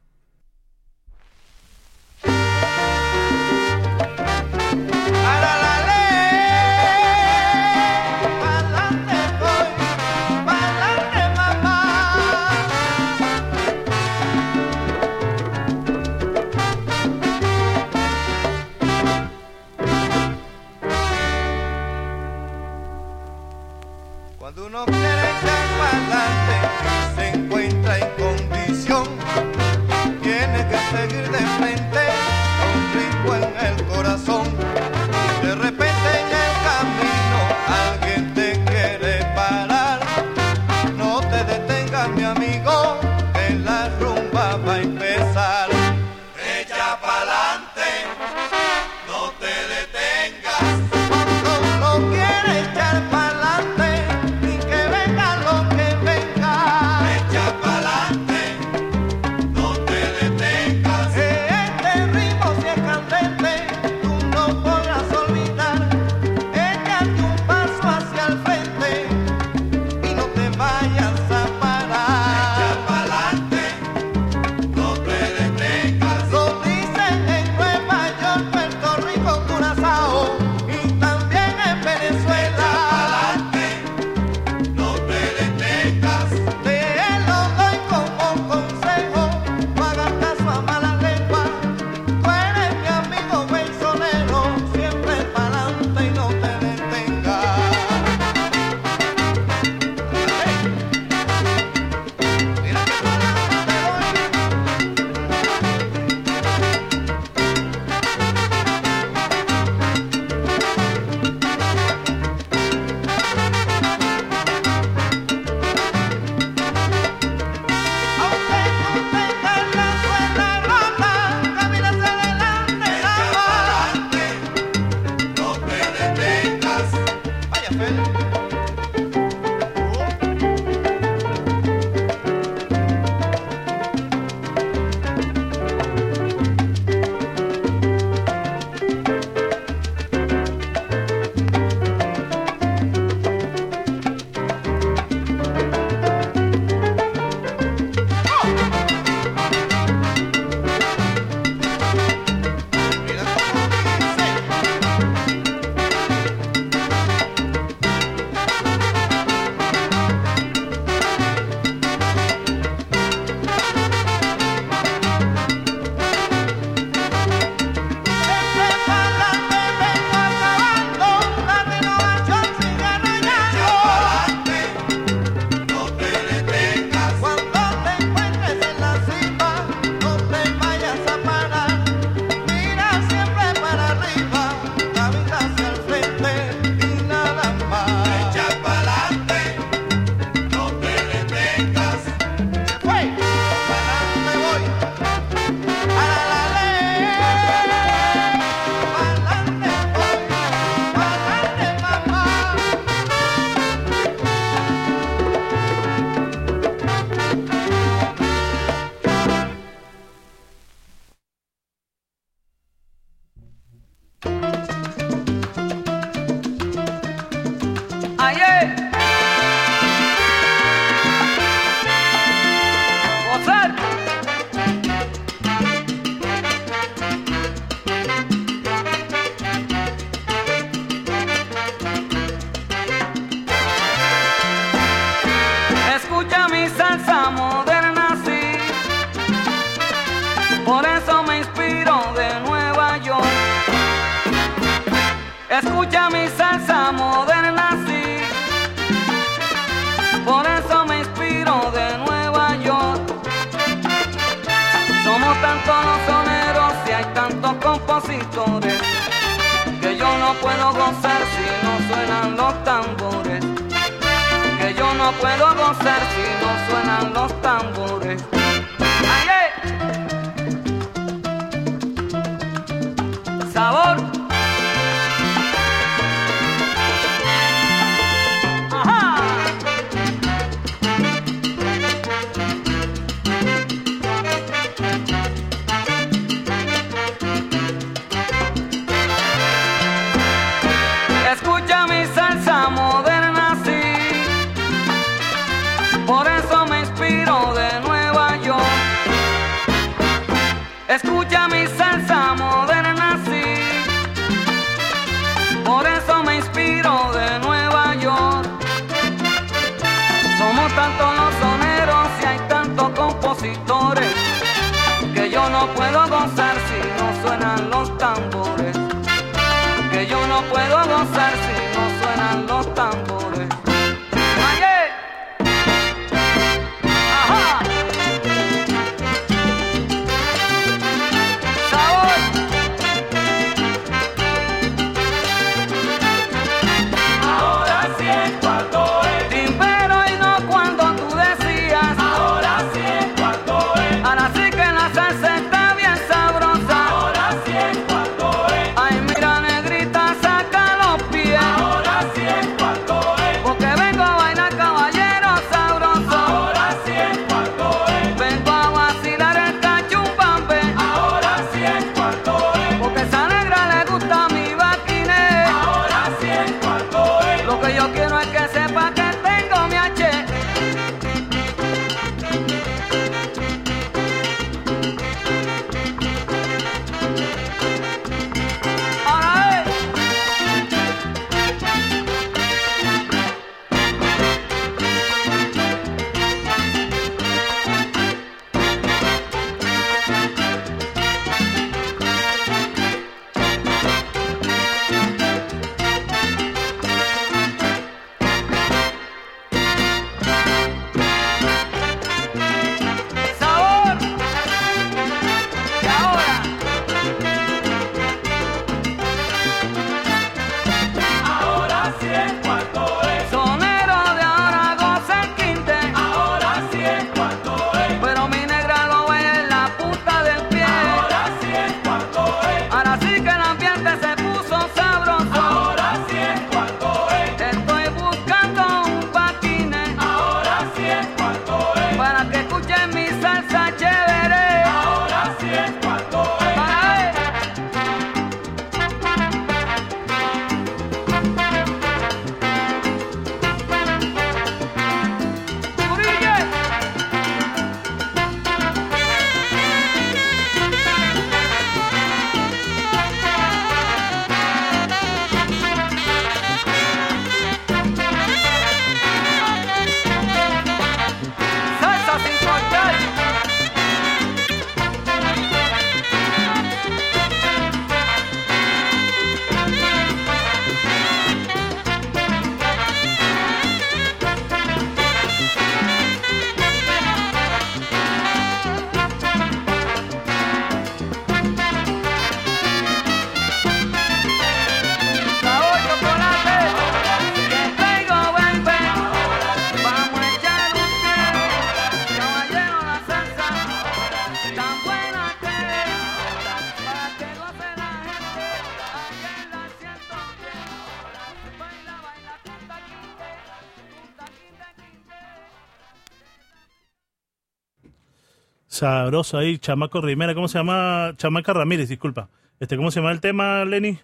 sabroso 508.83 509.37
ahí, 509.37 509.59
Chamaco 509.59 510.01
Rimera, 510.01 510.35
¿cómo 510.35 510.49
se 510.49 510.57
llama? 510.57 511.13
Chamaca 511.15 511.53
Ramírez, 511.53 511.87
disculpa. 511.87 512.27
Este, 512.59 512.75
¿Cómo 512.75 512.91
se 512.91 512.99
llama 512.99 513.13
el 513.13 513.21
tema, 513.21 513.63
Lenny? 513.63 513.97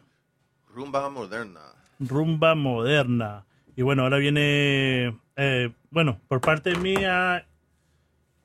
Rumba 0.73 1.09
moderna. 1.09 1.59
Rumba 1.99 2.55
moderna. 2.55 3.45
Y 3.75 3.81
bueno, 3.81 4.03
ahora 4.03 4.19
viene, 4.19 5.17
eh, 5.35 5.73
bueno, 5.91 6.21
por 6.29 6.39
parte 6.39 6.77
mía, 6.77 7.45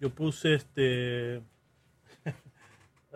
yo 0.01 0.11
puse 0.11 0.55
este... 0.55 1.41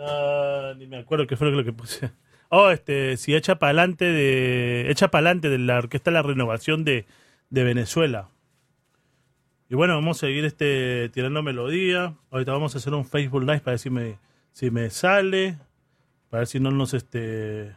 Ah, 0.00 0.74
ni 0.78 0.86
me 0.86 0.98
acuerdo 0.98 1.26
qué 1.26 1.36
fue 1.36 1.50
lo 1.50 1.64
que 1.64 1.72
puse. 1.72 2.12
Oh, 2.50 2.70
este, 2.70 3.16
si 3.16 3.34
echa 3.34 3.58
para 3.58 3.70
adelante 3.70 4.04
de, 4.04 4.92
echa 4.92 5.08
para 5.08 5.26
adelante 5.26 5.48
de 5.48 5.58
la 5.58 5.78
Orquesta 5.78 6.12
de 6.12 6.14
la 6.14 6.22
Renovación 6.22 6.84
de, 6.84 7.04
de 7.50 7.64
Venezuela. 7.64 8.28
Y 9.70 9.74
bueno, 9.74 9.94
vamos 9.94 10.16
a 10.16 10.26
seguir 10.26 10.46
este 10.46 11.10
tirando 11.10 11.42
melodía. 11.42 12.14
Ahorita 12.30 12.52
vamos 12.52 12.74
a 12.74 12.78
hacer 12.78 12.94
un 12.94 13.04
Facebook 13.04 13.42
Live 13.42 13.60
para 13.60 13.72
ver 13.72 13.78
si 14.52 14.70
me, 14.70 14.90
sale. 14.90 15.58
Para 16.30 16.40
ver 16.40 16.46
si 16.46 16.58
no 16.58 16.70
nos 16.70 16.94
este. 16.94 17.76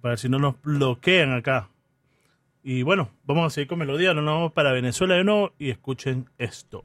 Para 0.00 0.12
ver 0.12 0.18
si 0.18 0.28
no 0.28 0.38
nos 0.40 0.60
bloquean 0.62 1.32
acá. 1.32 1.70
Y 2.62 2.82
bueno, 2.82 3.10
vamos 3.24 3.46
a 3.46 3.50
seguir 3.50 3.68
con 3.68 3.78
melodía. 3.78 4.12
Nos 4.12 4.24
vamos 4.24 4.52
para 4.52 4.72
Venezuela 4.72 5.14
de 5.14 5.24
nuevo 5.24 5.52
y 5.58 5.70
escuchen 5.70 6.28
esto. 6.38 6.84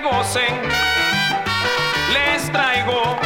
que 0.00 0.08
gocen. 0.08 0.54
Les 2.12 2.50
traigo 2.52 3.25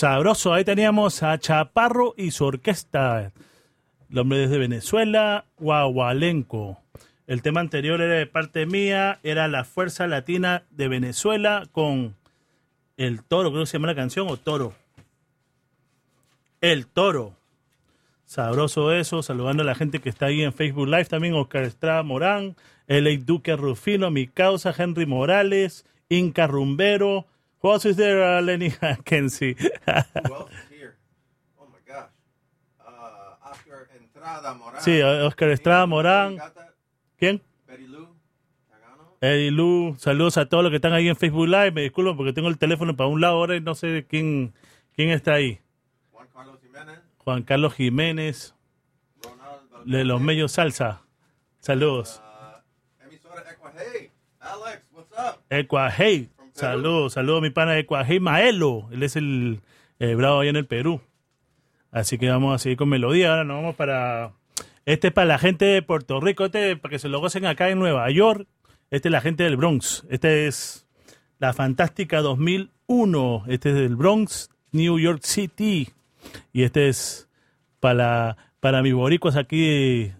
Sabroso, 0.00 0.54
ahí 0.54 0.64
teníamos 0.64 1.22
a 1.22 1.38
Chaparro 1.38 2.14
y 2.16 2.30
su 2.30 2.46
orquesta. 2.46 3.32
El 4.10 4.18
hombre 4.18 4.38
desde 4.38 4.56
Venezuela, 4.56 5.44
Guagualenco. 5.58 6.78
El 7.26 7.42
tema 7.42 7.60
anterior 7.60 8.00
era 8.00 8.14
de 8.14 8.24
parte 8.24 8.64
mía, 8.64 9.18
era 9.22 9.46
la 9.46 9.64
Fuerza 9.64 10.06
Latina 10.06 10.62
de 10.70 10.88
Venezuela 10.88 11.68
con 11.70 12.16
El 12.96 13.22
Toro, 13.22 13.50
creo 13.50 13.64
que 13.64 13.66
se 13.66 13.76
llama 13.76 13.88
la 13.88 13.94
canción, 13.94 14.26
o 14.30 14.38
Toro. 14.38 14.72
El 16.62 16.86
Toro. 16.86 17.34
Sabroso 18.24 18.92
eso, 18.92 19.22
saludando 19.22 19.64
a 19.64 19.66
la 19.66 19.74
gente 19.74 19.98
que 19.98 20.08
está 20.08 20.26
ahí 20.26 20.40
en 20.40 20.54
Facebook 20.54 20.88
Live 20.88 21.04
también, 21.04 21.34
Oscar 21.34 21.64
Estrada 21.64 22.02
Morán, 22.02 22.56
L.A. 22.86 23.18
Duque 23.22 23.54
Rufino, 23.54 24.10
mi 24.10 24.28
causa, 24.28 24.74
Henry 24.74 25.04
Morales, 25.04 25.84
Inca 26.08 26.46
Rumbero, 26.46 27.26
Who 27.62 27.70
else 27.70 27.84
is 27.84 27.96
there, 27.96 28.22
uh, 28.22 28.40
Lenny 28.40 28.72
Kenzie? 29.04 29.54
Who 29.54 30.34
else 30.34 30.50
is 30.50 30.68
here? 30.70 30.96
Oh 31.58 31.66
my 31.66 31.78
gosh. 31.86 32.08
Uh, 32.80 33.50
Oscar 33.50 33.88
Estrada 34.02 34.54
Morán. 34.54 34.80
Sí, 34.82 35.02
Oscar 35.02 35.50
Estrada 35.50 35.86
Morán. 35.86 36.38
¿Quién? 37.18 37.42
Berilú. 37.68 38.08
Lou, 39.20 39.96
saludos 39.98 40.38
a 40.38 40.46
todos 40.46 40.64
los 40.64 40.70
que 40.70 40.76
están 40.76 40.94
ahí 40.94 41.08
en 41.08 41.16
Facebook 41.16 41.48
Live. 41.48 41.72
Me 41.72 41.82
disculpo 41.82 42.16
porque 42.16 42.32
tengo 42.32 42.48
el 42.48 42.56
teléfono 42.56 42.96
para 42.96 43.08
un 43.08 43.20
lado 43.20 43.34
ahora 43.34 43.56
y 43.56 43.60
no 43.60 43.74
sé 43.74 44.06
quién, 44.08 44.54
quién 44.94 45.10
está 45.10 45.34
ahí. 45.34 45.60
Juan 46.10 46.28
Carlos 46.32 46.58
Jiménez. 46.62 47.00
Juan 47.18 47.42
Carlos 47.42 47.74
Jiménez. 47.74 48.54
De 49.84 50.04
los 50.04 50.20
medios 50.20 50.52
salsa. 50.52 51.02
Saludos. 51.58 52.22
Uh, 52.24 53.04
emisora 53.04 53.44
Equahey. 53.50 54.10
Alex, 54.40 54.82
what's 54.92 55.12
up? 55.12 55.42
Equahey 55.50 56.30
saludos, 56.60 57.14
saludos 57.14 57.38
a 57.38 57.42
mi 57.42 57.50
pana 57.50 57.78
Ecuajei 57.78 58.20
Maelo. 58.20 58.88
Él 58.92 59.02
es 59.02 59.16
el 59.16 59.60
eh, 59.98 60.14
bravo 60.14 60.40
allá 60.40 60.50
en 60.50 60.56
el 60.56 60.66
Perú. 60.66 61.00
Así 61.90 62.18
que 62.18 62.28
vamos 62.28 62.54
a 62.54 62.58
seguir 62.58 62.76
con 62.76 62.88
melodía. 62.88 63.30
Ahora 63.30 63.44
nos 63.44 63.56
vamos 63.56 63.76
para. 63.76 64.32
Este 64.84 65.08
es 65.08 65.12
para 65.12 65.26
la 65.26 65.38
gente 65.38 65.64
de 65.64 65.82
Puerto 65.82 66.20
Rico, 66.20 66.44
este 66.44 66.76
para 66.76 66.90
que 66.90 66.98
se 66.98 67.08
lo 67.08 67.20
gocen 67.20 67.46
acá 67.46 67.70
en 67.70 67.78
Nueva 67.78 68.08
York. 68.10 68.46
Este 68.90 69.08
es 69.08 69.12
la 69.12 69.20
gente 69.20 69.44
del 69.44 69.56
Bronx. 69.56 70.04
Este 70.10 70.46
es 70.46 70.86
la 71.38 71.52
Fantástica 71.52 72.20
2001. 72.20 73.44
Este 73.48 73.70
es 73.70 73.74
del 73.76 73.96
Bronx, 73.96 74.50
New 74.72 74.98
York 74.98 75.22
City. 75.22 75.88
Y 76.52 76.64
este 76.64 76.88
es 76.88 77.28
para, 77.78 78.36
para 78.60 78.82
mis 78.82 78.94
boricuas 78.94 79.36
aquí 79.36 79.60
de, 79.60 80.14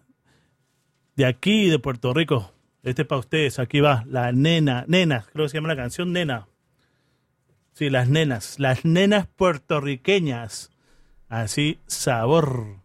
de 1.17 1.27
aquí, 1.27 1.69
de 1.69 1.79
Puerto 1.79 2.15
Rico. 2.15 2.53
Este 2.83 3.03
es 3.03 3.09
para 3.09 3.21
ustedes. 3.21 3.59
Aquí 3.59 3.81
va 3.81 4.05
la 4.07 4.33
nena, 4.33 4.85
nena, 4.89 5.27
creo 5.33 5.45
que 5.45 5.51
se 5.51 5.59
llama 5.59 5.69
la 5.69 5.77
canción 5.77 6.13
Nena. 6.13 6.49
Sí, 7.73 7.91
las 7.91 8.09
nenas, 8.09 8.59
las 8.59 8.85
nenas 8.85 9.27
puertorriqueñas. 9.27 10.71
Así, 11.29 11.79
sabor. 11.87 12.80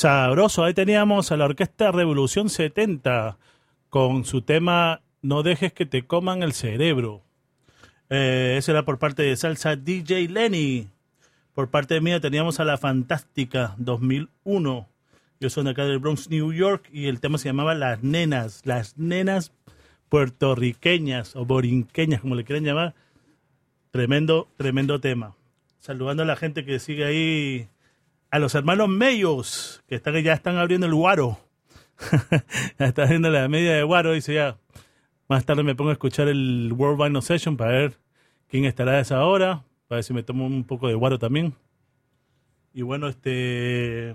Sabroso, 0.00 0.64
ahí 0.64 0.72
teníamos 0.72 1.30
a 1.30 1.36
la 1.36 1.44
Orquesta 1.44 1.92
Revolución 1.92 2.48
70 2.48 3.36
con 3.90 4.24
su 4.24 4.40
tema 4.40 5.02
No 5.20 5.42
dejes 5.42 5.74
que 5.74 5.84
te 5.84 6.06
coman 6.06 6.42
el 6.42 6.54
cerebro. 6.54 7.20
Eh, 8.08 8.58
era 8.66 8.86
por 8.86 8.98
parte 8.98 9.22
de 9.22 9.36
Salsa 9.36 9.76
DJ 9.76 10.26
Lenny. 10.30 10.88
Por 11.52 11.68
parte 11.68 12.00
mía 12.00 12.18
teníamos 12.18 12.60
a 12.60 12.64
La 12.64 12.78
Fantástica 12.78 13.74
2001. 13.76 14.88
Yo 15.38 15.50
soy 15.50 15.64
de 15.64 15.70
acá 15.72 15.84
del 15.84 15.98
Bronx, 15.98 16.30
New 16.30 16.50
York 16.54 16.88
y 16.90 17.08
el 17.08 17.20
tema 17.20 17.36
se 17.36 17.50
llamaba 17.50 17.74
Las 17.74 18.02
Nenas. 18.02 18.62
Las 18.64 18.96
Nenas 18.96 19.52
puertorriqueñas 20.08 21.36
o 21.36 21.44
borinqueñas, 21.44 22.22
como 22.22 22.36
le 22.36 22.44
quieran 22.44 22.64
llamar. 22.64 22.94
Tremendo, 23.90 24.48
tremendo 24.56 24.98
tema. 24.98 25.36
Saludando 25.78 26.22
a 26.22 26.26
la 26.26 26.36
gente 26.36 26.64
que 26.64 26.78
sigue 26.78 27.04
ahí 27.04 27.68
a 28.30 28.38
los 28.38 28.54
hermanos 28.54 28.88
Mellos, 28.88 29.82
que 29.88 29.96
están, 29.96 30.14
ya 30.22 30.32
están 30.32 30.56
abriendo 30.56 30.86
el 30.86 30.94
guaro. 30.94 31.38
ya 32.78 32.86
está 32.86 33.02
abriendo 33.02 33.30
la 33.30 33.48
media 33.48 33.74
de 33.74 33.82
guaro. 33.82 34.12
Dice 34.12 34.34
ya, 34.34 34.56
más 35.28 35.44
tarde 35.44 35.62
me 35.62 35.74
pongo 35.74 35.90
a 35.90 35.94
escuchar 35.94 36.28
el 36.28 36.72
World 36.76 37.02
Vinyl 37.02 37.22
Session 37.22 37.56
para 37.56 37.72
ver 37.72 37.98
quién 38.48 38.64
estará 38.64 38.92
a 38.92 39.00
esa 39.00 39.24
hora. 39.24 39.64
Para 39.88 39.96
ver 39.98 40.04
si 40.04 40.12
me 40.14 40.22
tomo 40.22 40.46
un 40.46 40.64
poco 40.64 40.88
de 40.88 40.94
guaro 40.94 41.18
también. 41.18 41.54
Y 42.72 42.82
bueno, 42.82 43.08
este... 43.08 44.14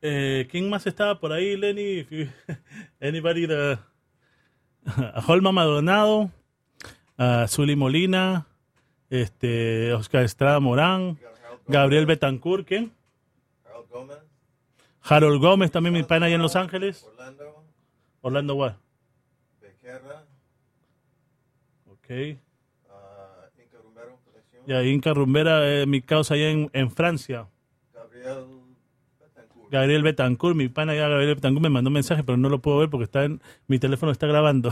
Eh, 0.00 0.46
¿Quién 0.50 0.70
más 0.70 0.86
estaba 0.86 1.18
por 1.18 1.32
ahí, 1.32 1.56
Lenny? 1.56 2.04
You- 2.06 2.28
Anybody 3.00 3.46
the- 3.46 3.78
Holma 5.26 5.52
Maldonado, 5.52 6.30
a 7.18 7.46
Zully 7.48 7.76
Molina, 7.76 8.46
este, 9.10 9.92
Oscar 9.92 10.22
Estrada 10.24 10.60
Morán, 10.60 11.18
Gabriel 11.68 12.06
Betancourt, 12.06 12.66
¿quién? 12.66 12.92
Harold 13.64 13.88
Gomez, 13.90 14.18
Harold 15.02 15.40
Gómez, 15.40 15.70
también 15.70 15.92
mi 15.94 16.02
pana 16.02 16.26
allá 16.26 16.34
en 16.36 16.42
Los 16.42 16.56
Ángeles. 16.56 17.04
Orlando, 17.04 17.64
Orlando 18.22 18.54
What? 18.54 18.74
Becerra, 19.60 20.24
Ok. 21.86 22.10
uh, 22.10 23.60
Inca 23.62 23.78
Romero 23.82 24.18
Colección, 24.24 24.62
Y 24.66 24.72
ahí 24.72 24.88
Inca 24.90 25.14
Rumbera, 25.14 25.68
eh, 25.82 25.86
mi 25.86 26.00
causa 26.02 26.34
allá 26.34 26.50
en, 26.50 26.70
en 26.72 26.90
Francia. 26.90 27.48
Gabriel 27.92 28.46
Betancourt. 29.20 29.70
Gabriel 29.70 30.02
Betancourt, 30.02 30.56
mi 30.56 30.68
pana 30.68 30.92
allá, 30.92 31.08
Gabriel 31.08 31.34
Betancourt, 31.34 31.62
me 31.62 31.70
mandó 31.70 31.88
un 31.88 31.94
mensaje, 31.94 32.24
pero 32.24 32.36
no 32.38 32.48
lo 32.48 32.60
puedo 32.60 32.78
ver 32.78 32.88
porque 32.90 33.04
está 33.04 33.24
en, 33.24 33.40
mi 33.66 33.78
teléfono 33.78 34.10
está 34.12 34.26
grabando. 34.26 34.70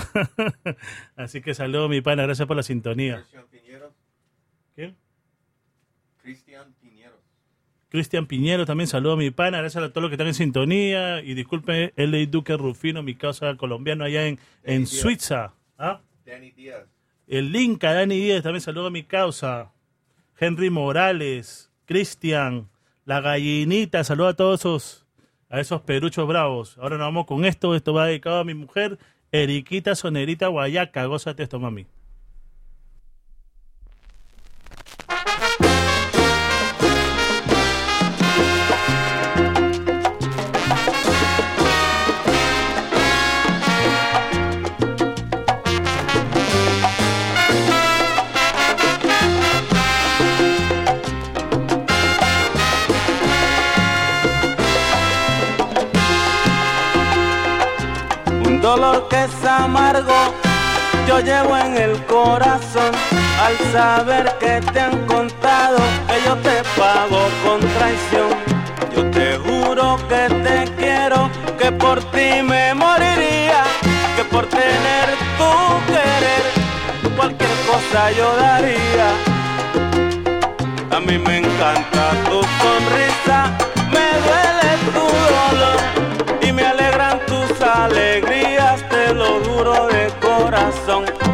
Así 1.16 1.40
que 1.42 1.54
saludo 1.54 1.88
mi 1.88 2.00
pana, 2.00 2.22
gracias 2.24 2.46
por 2.48 2.56
la 2.56 2.62
sintonía. 2.62 3.16
Cristian 3.16 3.46
Piñeros, 3.50 3.92
¿Quién? 4.74 4.96
Cristian 6.22 6.74
Cristian 7.88 8.26
Piñero 8.26 8.66
también 8.66 8.88
saludo 8.88 9.12
a 9.12 9.16
mi 9.16 9.30
pana, 9.30 9.58
gracias 9.58 9.82
a 9.82 9.90
todos 9.90 10.02
los 10.02 10.10
que 10.10 10.14
están 10.14 10.26
en 10.26 10.34
sintonía 10.34 11.20
y 11.20 11.34
disculpe 11.34 11.92
L.A. 11.96 12.26
Duque 12.26 12.56
Rufino, 12.56 13.02
mi 13.02 13.14
causa 13.14 13.56
colombiano 13.56 14.04
allá 14.04 14.26
en, 14.26 14.38
en 14.64 14.86
Suiza. 14.86 15.54
¿Ah? 15.78 16.00
Danny 16.24 16.50
Díaz. 16.50 16.84
El 17.26 17.54
Inca, 17.54 17.94
Dani 17.94 18.18
Díaz, 18.18 18.42
también 18.42 18.60
saludo 18.60 18.86
a 18.88 18.90
mi 18.90 19.02
causa. 19.02 19.72
Henry 20.38 20.70
Morales, 20.70 21.70
Cristian, 21.86 22.68
la 23.04 23.20
gallinita, 23.20 24.04
saludo 24.04 24.28
a 24.28 24.34
todos 24.34 24.60
esos, 24.60 25.06
a 25.48 25.60
esos 25.60 25.80
peruchos 25.82 26.26
bravos. 26.26 26.76
Ahora 26.78 26.98
nos 26.98 27.06
vamos 27.06 27.26
con 27.26 27.44
esto, 27.44 27.74
esto 27.74 27.94
va 27.94 28.06
dedicado 28.06 28.40
a 28.40 28.44
mi 28.44 28.54
mujer, 28.54 28.98
Eriquita 29.32 29.94
Sonerita 29.94 30.48
Guayaca. 30.48 31.04
Gózate 31.06 31.44
esto, 31.44 31.58
mami. 31.58 31.86
Yo 61.06 61.20
llevo 61.20 61.56
en 61.56 61.76
el 61.76 62.04
corazón 62.04 62.92
al 63.40 63.56
saber 63.72 64.36
que 64.38 64.60
te 64.72 64.80
han 64.80 65.06
contado 65.06 65.78
que 66.06 66.16
yo 66.26 66.36
te 66.36 66.62
pago 66.76 67.20
con 67.44 67.60
traición. 67.60 68.30
Yo 68.94 69.10
te 69.10 69.38
juro 69.38 69.98
que 70.08 70.28
te 70.44 70.70
quiero, 70.76 71.30
que 71.58 71.72
por 71.72 72.00
ti 72.10 72.42
me 72.42 72.74
moriría, 72.74 73.62
que 74.16 74.24
por 74.24 74.46
tener 74.46 75.06
tu 75.38 75.52
querer, 75.86 76.44
cualquier 77.16 77.50
cosa 77.70 78.10
yo 78.10 78.36
daría. 78.36 79.08
A 80.90 81.00
mí 81.00 81.18
me 81.18 81.38
encanta 81.38 82.10
tu 82.28 82.42
sonrisa, 82.60 83.50
me 83.94 84.06
duele 84.24 84.72
tu 84.94 85.06
dolor 85.36 85.78
y 86.42 86.52
me 86.52 86.64
alegran 86.66 87.20
tus 87.26 87.60
alegrías, 87.62 88.25
juro 89.56 89.86
de 89.86 90.12
corazón. 90.20 91.25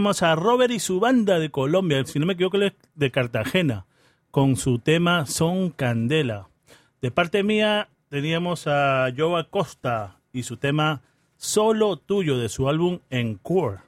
Teníamos 0.00 0.22
a 0.22 0.34
Robert 0.34 0.72
y 0.72 0.78
su 0.78 0.98
banda 0.98 1.38
de 1.38 1.50
Colombia, 1.50 2.02
si 2.06 2.18
no 2.18 2.24
me 2.24 2.32
equivoco, 2.32 2.56
de 2.56 3.10
Cartagena, 3.10 3.84
con 4.30 4.56
su 4.56 4.78
tema 4.78 5.26
Son 5.26 5.68
Candela. 5.68 6.48
De 7.02 7.10
parte 7.10 7.42
mía, 7.42 7.90
teníamos 8.08 8.66
a 8.66 9.12
Joe 9.14 9.38
Acosta 9.38 10.16
y 10.32 10.44
su 10.44 10.56
tema 10.56 11.02
Solo 11.36 11.98
Tuyo 11.98 12.38
de 12.38 12.48
su 12.48 12.70
álbum 12.70 13.00
Encore. 13.10 13.80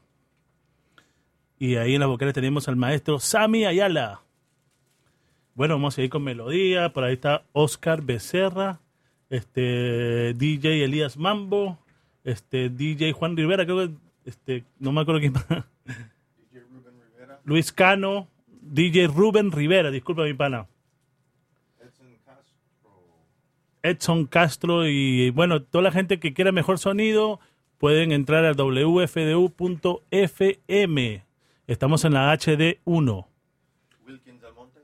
Y 1.59 1.76
ahí 1.76 1.94
en 1.94 2.01
las 2.01 2.10
vocales 2.10 2.34
teníamos 2.34 2.68
al 2.68 2.76
maestro 2.76 3.18
Sami 3.18 3.64
Ayala. 3.64 4.20
Bueno, 5.55 5.76
vamos 5.76 5.97
a 5.97 6.02
ir 6.02 6.10
con 6.10 6.22
melodía. 6.22 6.93
Por 6.93 7.05
ahí 7.05 7.14
está 7.14 7.44
Oscar 7.52 8.02
Becerra, 8.02 8.80
este 9.30 10.34
DJ 10.34 10.84
Elías 10.84 11.16
Mambo, 11.16 11.78
este 12.22 12.68
DJ 12.68 13.12
Juan 13.12 13.34
Rivera, 13.34 13.64
creo 13.64 13.89
que 13.89 13.94
este, 14.26 14.64
no 14.78 14.93
me 14.93 15.01
acuerdo 15.01 15.20
quién 15.20 15.32
más. 15.32 15.72
Luis 17.45 17.73
Cano, 17.73 18.29
DJ 18.47 19.09
Rubén 19.09 19.51
Rivera, 19.53 19.91
disculpa 19.91 20.23
mi 20.25 20.35
pana. 20.35 20.67
Edson 23.85 24.27
Castro 24.27 24.87
y 24.87 25.31
bueno, 25.31 25.63
toda 25.63 25.83
la 25.83 25.91
gente 25.91 26.21
que 26.21 26.33
quiera 26.35 26.53
mejor 26.53 26.79
sonido 26.79 27.41
pueden 27.79 28.13
entrar 28.13 28.45
a 28.45 28.53
wfdu.fm. 28.53 29.43
Estamos 31.67 32.05
en 32.05 32.13
la 32.13 32.33
HD1. 32.33 33.27
Wilkins 34.07 34.45
Almonte. 34.45 34.81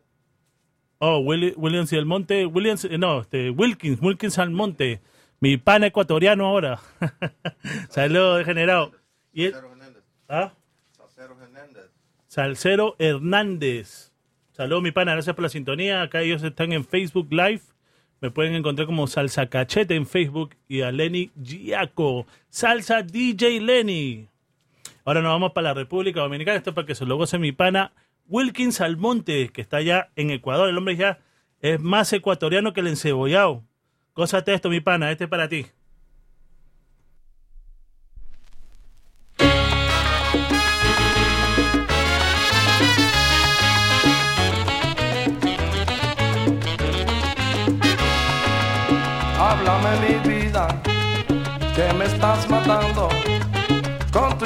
Oh, 0.98 1.18
Willi- 1.20 1.54
Williams 1.56 1.92
y 1.92 1.96
Almonte, 1.96 2.44
Williams, 2.46 2.84
eh, 2.86 2.98
no, 2.98 3.20
este, 3.20 3.50
Wilkins, 3.50 4.00
Wilkins 4.02 4.36
Almonte, 4.40 5.00
mi 5.38 5.56
pana 5.58 5.86
ecuatoriano 5.86 6.46
ahora. 6.46 6.80
Saludos, 7.90 8.38
degenerado. 8.38 8.90
Y 9.32 9.44
el-. 9.44 9.54
¿Ah? 10.28 10.54
Salcero 12.38 12.94
Hernández. 13.00 14.12
Saludos, 14.52 14.84
mi 14.84 14.92
pana, 14.92 15.10
gracias 15.14 15.34
por 15.34 15.42
la 15.42 15.48
sintonía. 15.48 16.02
Acá 16.02 16.22
ellos 16.22 16.40
están 16.44 16.72
en 16.72 16.84
Facebook 16.84 17.26
Live. 17.32 17.62
Me 18.20 18.30
pueden 18.30 18.54
encontrar 18.54 18.86
como 18.86 19.08
Salsa 19.08 19.48
Cachete 19.48 19.96
en 19.96 20.06
Facebook 20.06 20.54
y 20.68 20.82
a 20.82 20.92
Lenny 20.92 21.32
Giaco. 21.34 22.28
Salsa 22.48 23.02
DJ 23.02 23.60
Lenny. 23.60 24.28
Ahora 25.04 25.20
nos 25.20 25.32
vamos 25.32 25.50
para 25.50 25.70
la 25.70 25.74
República 25.74 26.20
Dominicana. 26.20 26.56
Esto 26.56 26.70
es 26.70 26.74
para 26.76 26.86
que 26.86 26.94
se 26.94 27.06
lo 27.06 27.16
goce 27.16 27.40
mi 27.40 27.50
pana 27.50 27.90
Wilkins 28.28 28.80
Almonte, 28.80 29.48
que 29.48 29.60
está 29.60 29.78
allá 29.78 30.10
en 30.14 30.30
Ecuador. 30.30 30.68
El 30.68 30.78
hombre 30.78 30.94
ya 30.94 31.18
es 31.60 31.80
más 31.80 32.12
ecuatoriano 32.12 32.72
que 32.72 32.82
el 32.82 32.86
encebollado. 32.86 33.64
Gózate 34.14 34.54
esto, 34.54 34.70
mi 34.70 34.80
pana. 34.80 35.10
Este 35.10 35.24
es 35.24 35.30
para 35.30 35.48
ti. 35.48 35.66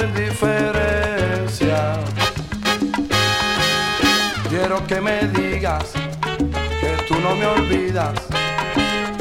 Indiferencia. 0.03 1.99
Quiero 4.49 4.85
que 4.87 5.01
me 5.01 5.27
digas 5.27 5.93
que 6.79 6.95
tú 7.07 7.15
no 7.19 7.35
me 7.35 7.45
olvidas, 7.45 8.13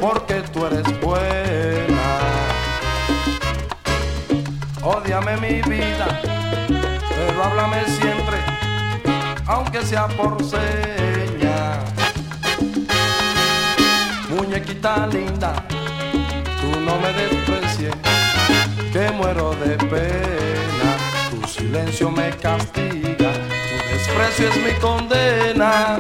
porque 0.01 0.43
tú 0.53 0.67
eres 0.67 1.01
buena. 1.01 2.19
Ódiame 4.83 5.37
mi 5.37 5.63
vida, 5.63 6.21
pero 7.09 7.45
háblame 7.45 7.85
siempre, 7.87 8.39
aunque 9.47 9.83
sea 9.83 10.09
por 10.09 10.43
señas 10.45 11.93
muñequita 14.29 15.07
linda, 15.07 15.53
tú 16.61 16.81
no 16.81 16.97
me 16.99 17.13
desprecies, 17.13 17.95
que 18.93 19.11
muero 19.13 19.55
de 19.55 19.77
pena, 19.79 20.91
tu 21.31 21.49
silencio 21.49 22.11
me 22.11 22.29
castiga, 22.31 23.33
tu 23.33 23.77
desprecio 23.91 24.49
es 24.51 24.57
mi 24.59 24.73
condena. 24.81 25.99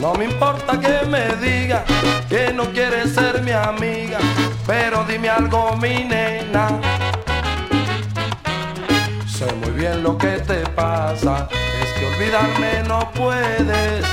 No 0.00 0.14
me 0.14 0.24
importa 0.24 0.80
que 0.80 1.04
me 1.06 1.28
diga 1.46 1.84
que 2.30 2.54
no 2.54 2.64
quieres 2.72 3.12
ser 3.12 3.42
mi 3.42 3.52
amiga, 3.52 4.18
pero 4.66 5.04
dime 5.04 5.28
algo 5.28 5.76
mi 5.76 6.04
nena. 6.04 6.80
Sé 9.28 9.52
muy 9.52 9.72
bien 9.72 10.02
lo 10.02 10.16
que 10.16 10.38
te 10.38 10.60
pasa, 10.70 11.48
es 11.82 11.92
que 11.98 12.06
olvidarme 12.06 12.82
no 12.88 13.10
puedes. 13.12 14.06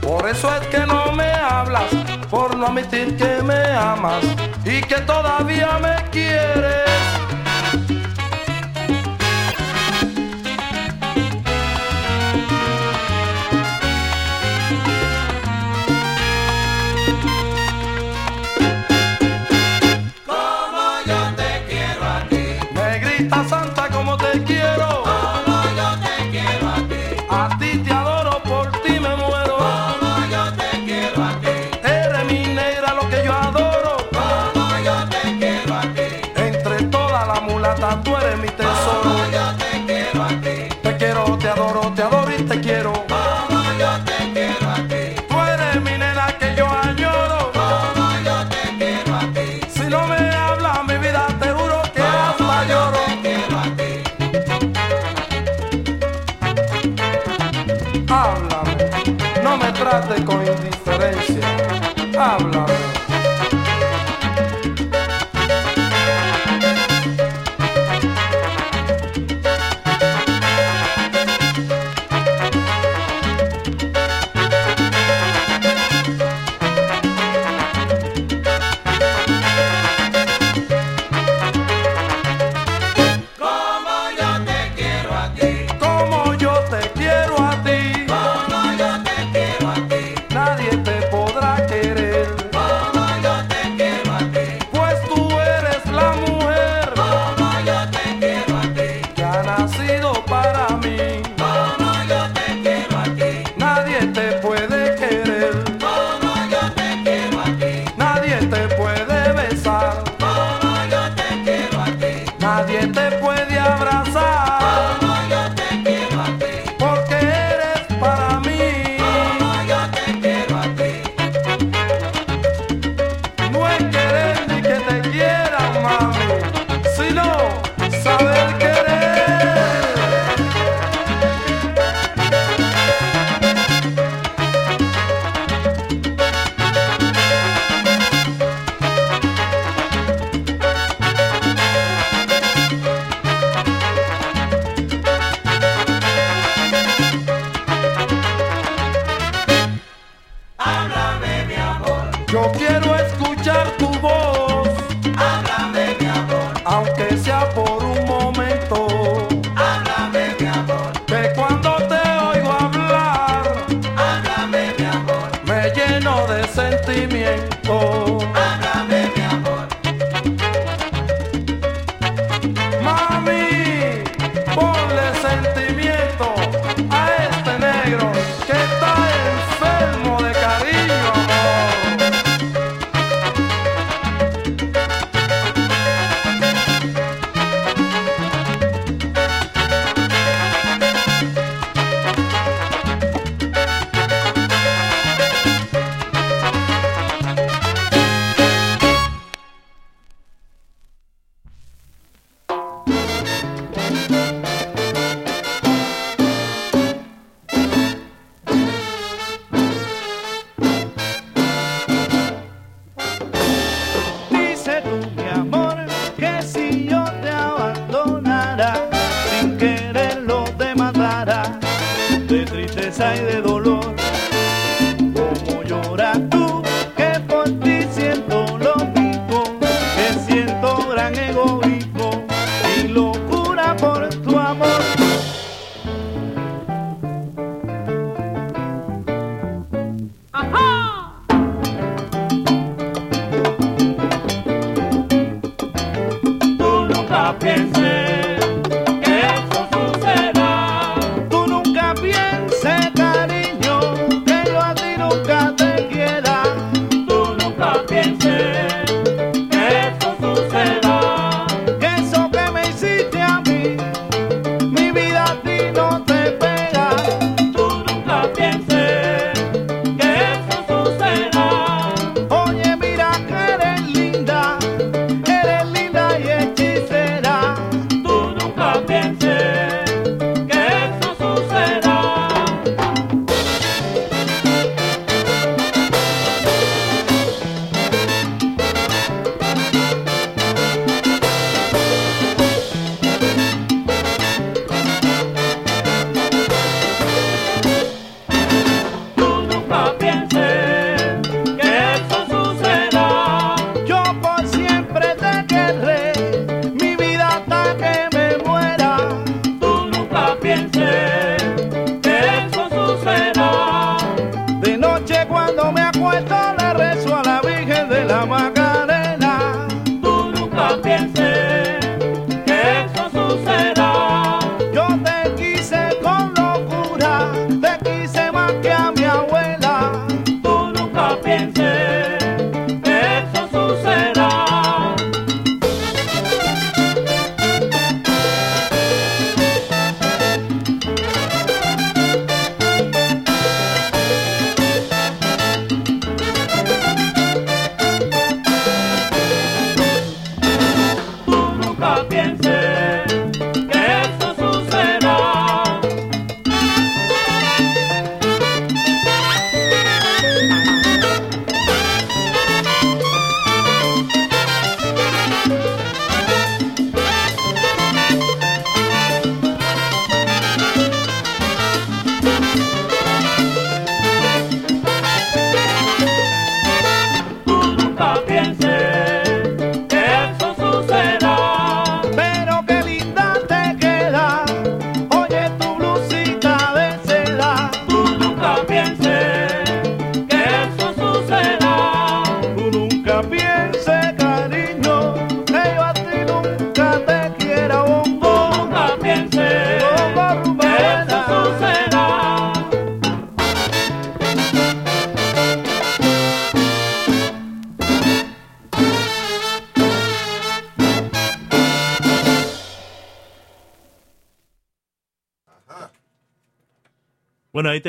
Por 0.00 0.28
eso 0.28 0.54
es 0.54 0.66
que 0.68 0.86
no 0.86 1.10
me 1.12 1.32
hablas 1.32 2.11
por 2.32 2.56
no 2.56 2.68
admitir 2.68 3.14
que 3.18 3.42
me 3.42 3.62
amas 3.72 4.24
y 4.64 4.80
que 4.80 4.96
todavía 5.02 5.78
me 5.82 6.10
quieres. 6.10 6.91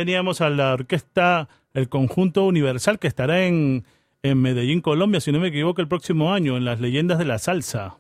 Teníamos 0.04 0.42
a 0.42 0.50
la 0.50 0.74
orquesta, 0.74 1.48
el 1.74 1.88
conjunto 1.88 2.44
universal 2.44 3.00
que 3.00 3.08
estará 3.08 3.46
en, 3.46 3.86
en 4.22 4.42
Medellín, 4.42 4.82
Colombia, 4.82 5.22
si 5.22 5.32
no 5.32 5.40
me 5.40 5.48
equivoco, 5.48 5.80
el 5.80 5.88
próximo 5.88 6.34
año, 6.34 6.58
en 6.58 6.66
las 6.66 6.82
leyendas 6.82 7.20
de 7.20 7.24
la 7.24 7.40
salsa. 7.40 7.96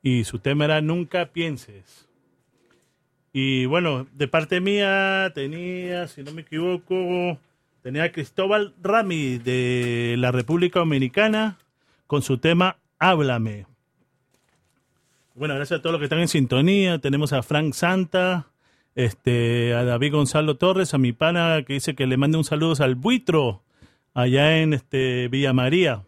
Y 0.00 0.22
su 0.22 0.38
tema 0.38 0.66
era 0.66 0.80
Nunca 0.80 1.32
pienses. 1.32 2.08
Y 3.32 3.66
bueno, 3.66 4.06
de 4.12 4.28
parte 4.28 4.60
mía 4.60 5.32
tenía, 5.34 6.06
si 6.06 6.22
no 6.22 6.30
me 6.30 6.42
equivoco, 6.42 7.36
tenía 7.82 8.04
a 8.04 8.12
Cristóbal 8.12 8.72
Rami 8.80 9.38
de 9.38 10.14
la 10.16 10.30
República 10.30 10.78
Dominicana 10.78 11.58
con 12.06 12.22
su 12.22 12.38
tema 12.38 12.76
Háblame. 13.00 13.66
Bueno, 15.34 15.56
gracias 15.56 15.80
a 15.80 15.82
todos 15.82 15.94
los 15.94 15.98
que 15.98 16.04
están 16.04 16.20
en 16.20 16.28
sintonía. 16.28 17.00
Tenemos 17.00 17.32
a 17.32 17.42
Frank 17.42 17.72
Santa, 17.72 18.46
este, 18.94 19.74
a 19.74 19.84
David 19.84 20.12
Gonzalo 20.12 20.56
Torres, 20.56 20.94
a 20.94 20.98
mi 20.98 21.12
pana 21.12 21.62
que 21.66 21.74
dice 21.74 21.94
que 21.94 22.06
le 22.06 22.16
mande 22.16 22.38
un 22.38 22.44
saludo 22.44 22.82
al 22.82 22.94
buitro 22.94 23.62
allá 24.14 24.58
en 24.58 24.72
este, 24.72 25.28
Villa 25.28 25.52
María, 25.52 26.04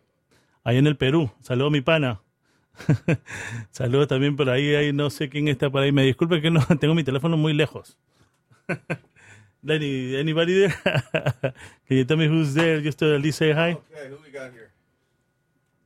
allá 0.65 0.79
en 0.79 0.87
el 0.87 0.97
Perú. 0.97 1.31
Saludos 1.41 1.73
mi 1.73 1.81
pana. 1.81 2.21
Saludos 3.71 4.09
también 4.09 4.37
por 4.37 4.51
ahí, 4.51 4.75
ahí 4.75 4.93
no 4.93 5.11
sé 5.11 5.29
quién 5.29 5.49
está 5.49 5.71
por 5.71 5.83
ahí. 5.83 5.93
Me 5.93 6.03
disculpe 6.03 6.41
que 6.41 6.51
no 6.51 6.61
tengo 6.81 6.95
mi 6.95 7.05
teléfono 7.05 7.37
muy 7.37 7.55
lejos. 7.55 7.99
Any, 9.69 10.17
anybody 10.17 10.55
there? 10.55 10.75
Can 11.89 11.97
you 11.97 12.05
tell 12.05 12.17
me 12.17 12.29
who's 12.29 12.55
there? 12.55 12.81
Just 12.81 12.99
to 13.01 13.17
at 13.17 13.21
least 13.21 13.39
say 13.39 13.53
hi. 13.53 13.73
Okay, 13.73 14.09
who 14.09 14.17
we 14.23 14.31
got 14.31 14.53
here? 14.53 14.71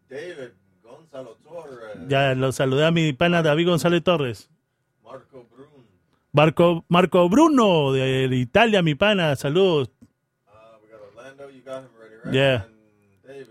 David 0.08 0.52
Gonzalo 0.82 1.36
Torres. 1.42 2.08
Ya 2.08 2.34
lo 2.34 2.52
saludé 2.52 2.84
a 2.84 2.90
mi 2.90 3.12
pana 3.14 3.42
David 3.42 3.66
González 3.66 4.02
Torres. 4.02 4.50
Marco. 6.32 6.84
Marco, 6.88 7.28
Bruno 7.28 7.92
de, 7.92 8.28
de 8.28 8.36
Italia, 8.36 8.82
mi 8.82 8.94
pana. 8.94 9.34
Saludos. 9.36 9.88
Uh, 10.46 10.52
we 10.82 10.88
got 10.88 11.00
Orlando. 11.16 11.48
You 11.50 11.62
got 11.64 11.82
him 11.82 11.90
ready, 12.00 12.14
right? 12.24 12.34
Yeah. 12.34 12.64
And 12.64 12.74
David 13.26 13.46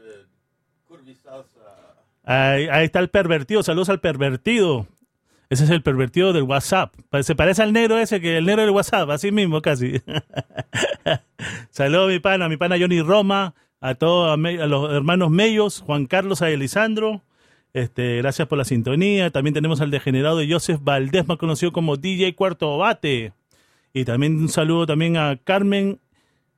Salsa. 1.24 1.96
Ahí, 2.24 2.68
ahí 2.70 2.86
está 2.86 3.00
el 3.00 3.10
pervertido. 3.10 3.64
Saludos 3.64 3.90
al 3.90 4.00
pervertido. 4.00 4.88
Ese 5.50 5.64
es 5.64 5.70
el 5.72 5.82
pervertido 5.82 6.32
del 6.32 6.44
WhatsApp. 6.44 6.94
Pa- 7.10 7.24
Se 7.24 7.34
parece 7.36 7.64
al 7.64 7.74
negro 7.74 7.98
ese, 7.98 8.22
que 8.22 8.38
el 8.38 8.46
negro 8.46 8.62
del 8.62 8.70
WhatsApp, 8.72 9.10
así 9.10 9.32
mismo 9.32 9.62
casi. 9.64 10.00
Saludos 11.72 12.10
mi 12.10 12.20
pana, 12.20 12.48
mi 12.50 12.58
pana 12.58 12.76
Johnny 12.80 13.02
Roma, 13.02 13.56
a 13.82 13.96
todos, 13.96 14.32
a, 14.32 14.38
Me- 14.38 14.62
a 14.62 14.68
los 14.68 14.92
hermanos 14.94 15.32
Mellos, 15.32 15.82
Juan 15.82 16.06
Carlos, 16.06 16.42
a 16.44 16.50
Elisandro. 16.52 17.24
Este, 17.74 18.18
gracias 18.18 18.48
por 18.48 18.58
la 18.58 18.66
sintonía. 18.66 19.30
También 19.30 19.54
tenemos 19.54 19.82
al 19.82 19.92
degenerado 19.92 20.38
de 20.38 20.52
Joseph 20.52 20.82
Valdés, 20.84 21.28
más 21.28 21.38
conocido 21.38 21.72
como 21.72 21.98
DJ 21.98 22.36
Cuarto 22.36 22.78
Bate. 22.78 23.34
Y 23.94 24.06
también 24.06 24.38
un 24.38 24.50
saludo 24.50 24.86
también 24.86 25.18
a 25.18 25.38
Carmen, 25.44 26.00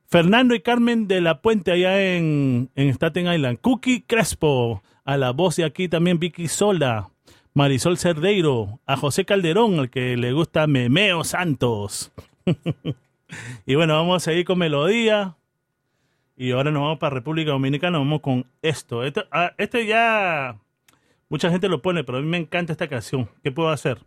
Fernando 0.07 0.55
y 0.55 0.61
Carmen 0.61 1.07
de 1.07 1.21
la 1.21 1.41
Puente 1.41 1.71
allá 1.71 2.15
en, 2.15 2.69
en 2.75 2.89
Staten 2.89 3.31
Island. 3.31 3.59
Cookie 3.61 4.01
Crespo, 4.01 4.81
a 5.05 5.17
la 5.17 5.31
voz 5.31 5.57
de 5.57 5.65
aquí 5.65 5.87
también 5.87 6.19
Vicky 6.19 6.47
Sola, 6.47 7.09
Marisol 7.53 7.97
Cerdeiro, 7.97 8.79
a 8.85 8.95
José 8.97 9.25
Calderón, 9.25 9.79
al 9.79 9.89
que 9.89 10.15
le 10.17 10.31
gusta 10.31 10.67
Memeo 10.67 11.23
Santos. 11.23 12.11
y 13.65 13.75
bueno, 13.75 13.95
vamos 13.95 14.17
a 14.17 14.31
seguir 14.31 14.45
con 14.45 14.59
melodía. 14.59 15.35
Y 16.37 16.51
ahora 16.51 16.71
nos 16.71 16.81
vamos 16.81 16.99
para 16.99 17.15
República 17.15 17.51
Dominicana, 17.51 17.99
vamos 17.99 18.21
con 18.21 18.45
esto. 18.61 19.03
Este 19.03 19.85
ya 19.85 20.57
mucha 21.31 21.49
gente 21.49 21.69
lo 21.69 21.81
pone, 21.81 22.03
pero 22.03 22.17
a 22.17 22.21
mí 22.21 22.27
me 22.27 22.37
encanta 22.37 22.73
esta 22.73 22.87
canción. 22.87 23.29
¿Qué 23.41 23.51
puedo 23.51 23.69
hacer? 23.69 24.03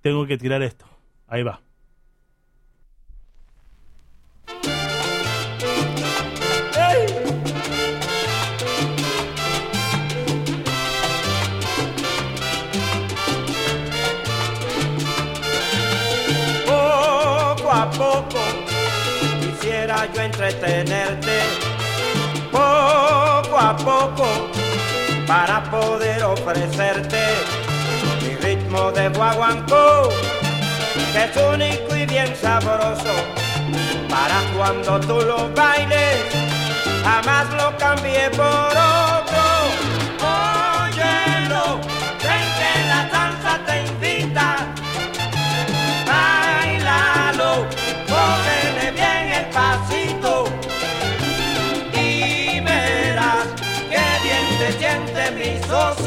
Tengo 0.00 0.24
que 0.24 0.38
tirar 0.38 0.62
esto. 0.62 0.86
Ahí 1.26 1.42
va. 1.42 1.60
Poco 17.96 18.38
quisiera 19.40 20.10
yo 20.14 20.22
entretenerte, 20.22 21.40
poco 22.50 23.58
a 23.58 23.76
poco 23.76 24.49
para 25.30 25.62
poder 25.70 26.24
ofrecerte 26.24 27.22
mi 28.20 28.34
ritmo 28.34 28.90
de 28.90 29.10
guaguancó, 29.10 30.08
que 31.12 31.24
es 31.24 31.36
único 31.36 31.94
y 31.94 32.04
bien 32.04 32.34
sabroso, 32.34 33.14
para 34.08 34.40
cuando 34.56 34.98
tú 34.98 35.24
lo 35.24 35.48
bailes, 35.54 36.16
jamás 37.04 37.46
lo 37.54 37.78
cambié 37.78 38.28
por 38.30 38.46
otro. 38.46 39.19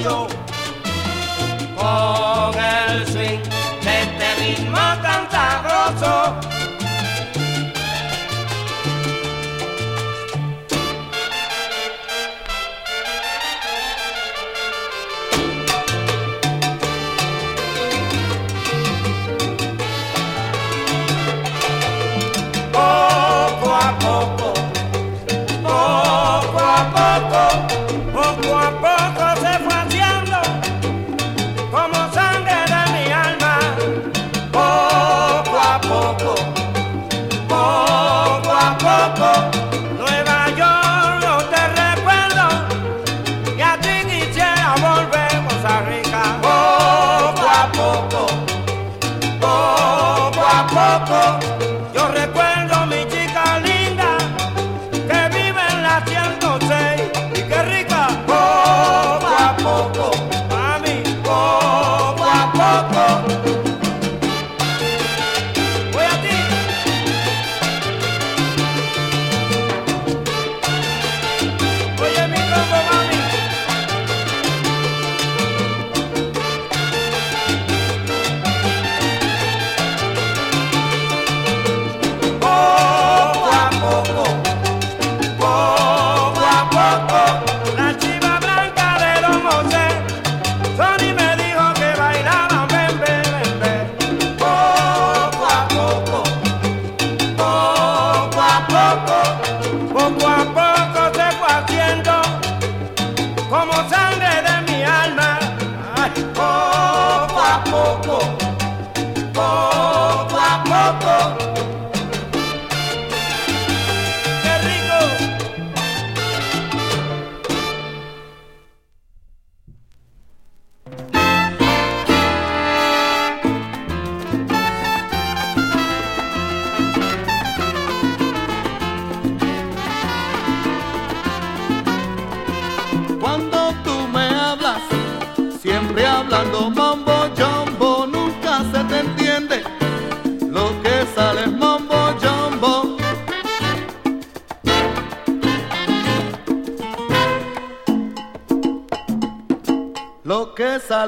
Con 0.03 0.29
el 2.59 3.12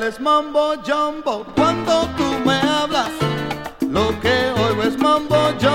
es 0.04 0.20
mambo 0.20 0.76
jumbo. 0.86 1.46
Cuando 1.56 2.08
tú 2.18 2.24
me 2.46 2.56
hablas, 2.56 3.12
lo 3.82 4.20
que 4.20 4.52
oigo 4.62 4.84
es 4.84 4.98
mambo 4.98 5.36
jumbo. 5.62 5.75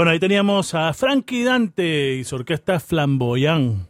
Bueno, 0.00 0.12
ahí 0.12 0.18
teníamos 0.18 0.72
a 0.72 0.94
Frankie 0.94 1.44
Dante 1.44 2.14
y 2.14 2.24
su 2.24 2.36
orquesta 2.36 2.80
Flamboyant 2.80 3.86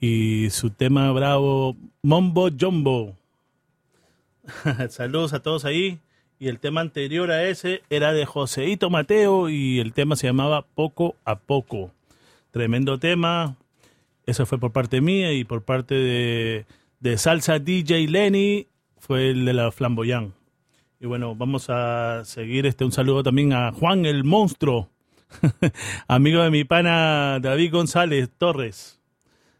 y 0.00 0.48
su 0.50 0.70
tema 0.70 1.10
bravo 1.10 1.74
Mombo 2.02 2.50
Jumbo. 2.56 3.16
Saludos 4.90 5.32
a 5.32 5.42
todos 5.42 5.64
ahí. 5.64 5.98
Y 6.38 6.46
el 6.46 6.60
tema 6.60 6.82
anterior 6.82 7.32
a 7.32 7.48
ese 7.48 7.82
era 7.90 8.12
de 8.12 8.26
Joseito 8.26 8.90
Mateo 8.90 9.48
y 9.48 9.80
el 9.80 9.92
tema 9.92 10.14
se 10.14 10.28
llamaba 10.28 10.62
Poco 10.62 11.16
a 11.24 11.34
Poco. 11.34 11.90
Tremendo 12.52 13.00
tema. 13.00 13.56
Eso 14.26 14.46
fue 14.46 14.60
por 14.60 14.70
parte 14.70 15.00
mía 15.00 15.32
y 15.32 15.42
por 15.42 15.64
parte 15.64 15.96
de, 15.96 17.18
Salsa 17.18 17.58
DJ 17.58 18.06
Lenny 18.06 18.68
fue 18.98 19.30
el 19.30 19.44
de 19.46 19.52
la 19.52 19.72
Flamboyant. 19.72 20.32
Y 21.00 21.06
bueno, 21.06 21.34
vamos 21.34 21.70
a 21.70 22.24
seguir 22.24 22.66
este 22.66 22.84
un 22.84 22.92
saludo 22.92 23.24
también 23.24 23.52
a 23.52 23.72
Juan 23.72 24.06
el 24.06 24.22
Monstruo, 24.22 24.90
amigo 26.08 26.42
de 26.42 26.50
mi 26.50 26.64
pana 26.64 27.38
David 27.40 27.72
González 27.72 28.30
Torres. 28.36 29.00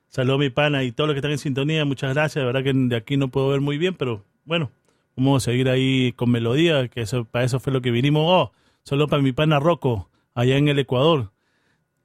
Saludos 0.09 0.39
mi 0.39 0.51
pana 0.51 0.85
y 0.85 0.93
todos 0.93 1.09
los 1.09 1.15
que 1.15 1.19
están 1.19 1.33
en 1.33 1.39
sintonía, 1.39 1.85
muchas 1.85 2.15
gracias. 2.15 2.43
De 2.43 2.47
verdad 2.47 2.63
que 2.63 2.73
de 2.73 2.97
aquí 2.97 3.17
no 3.17 3.29
puedo 3.29 3.49
ver 3.49 3.61
muy 3.61 3.79
bien, 3.79 3.95
pero 3.95 4.25
bueno, 4.45 4.71
vamos 5.17 5.43
a 5.43 5.51
seguir 5.51 5.69
ahí 5.69 6.13
con 6.13 6.31
melodía, 6.31 6.89
que 6.89 7.01
eso, 7.01 7.25
para 7.25 7.45
eso 7.45 7.59
fue 7.61 7.73
lo 7.73 7.83
que 7.83 7.91
vinimos. 7.91 8.23
Oh, 8.27 8.53
solo 8.85 9.09
para 9.09 9.23
mi 9.23 9.33
pana 9.33 9.59
Rocco, 9.59 10.09
allá 10.35 10.57
en 10.57 10.69
el 10.69 10.79
Ecuador. 10.79 11.33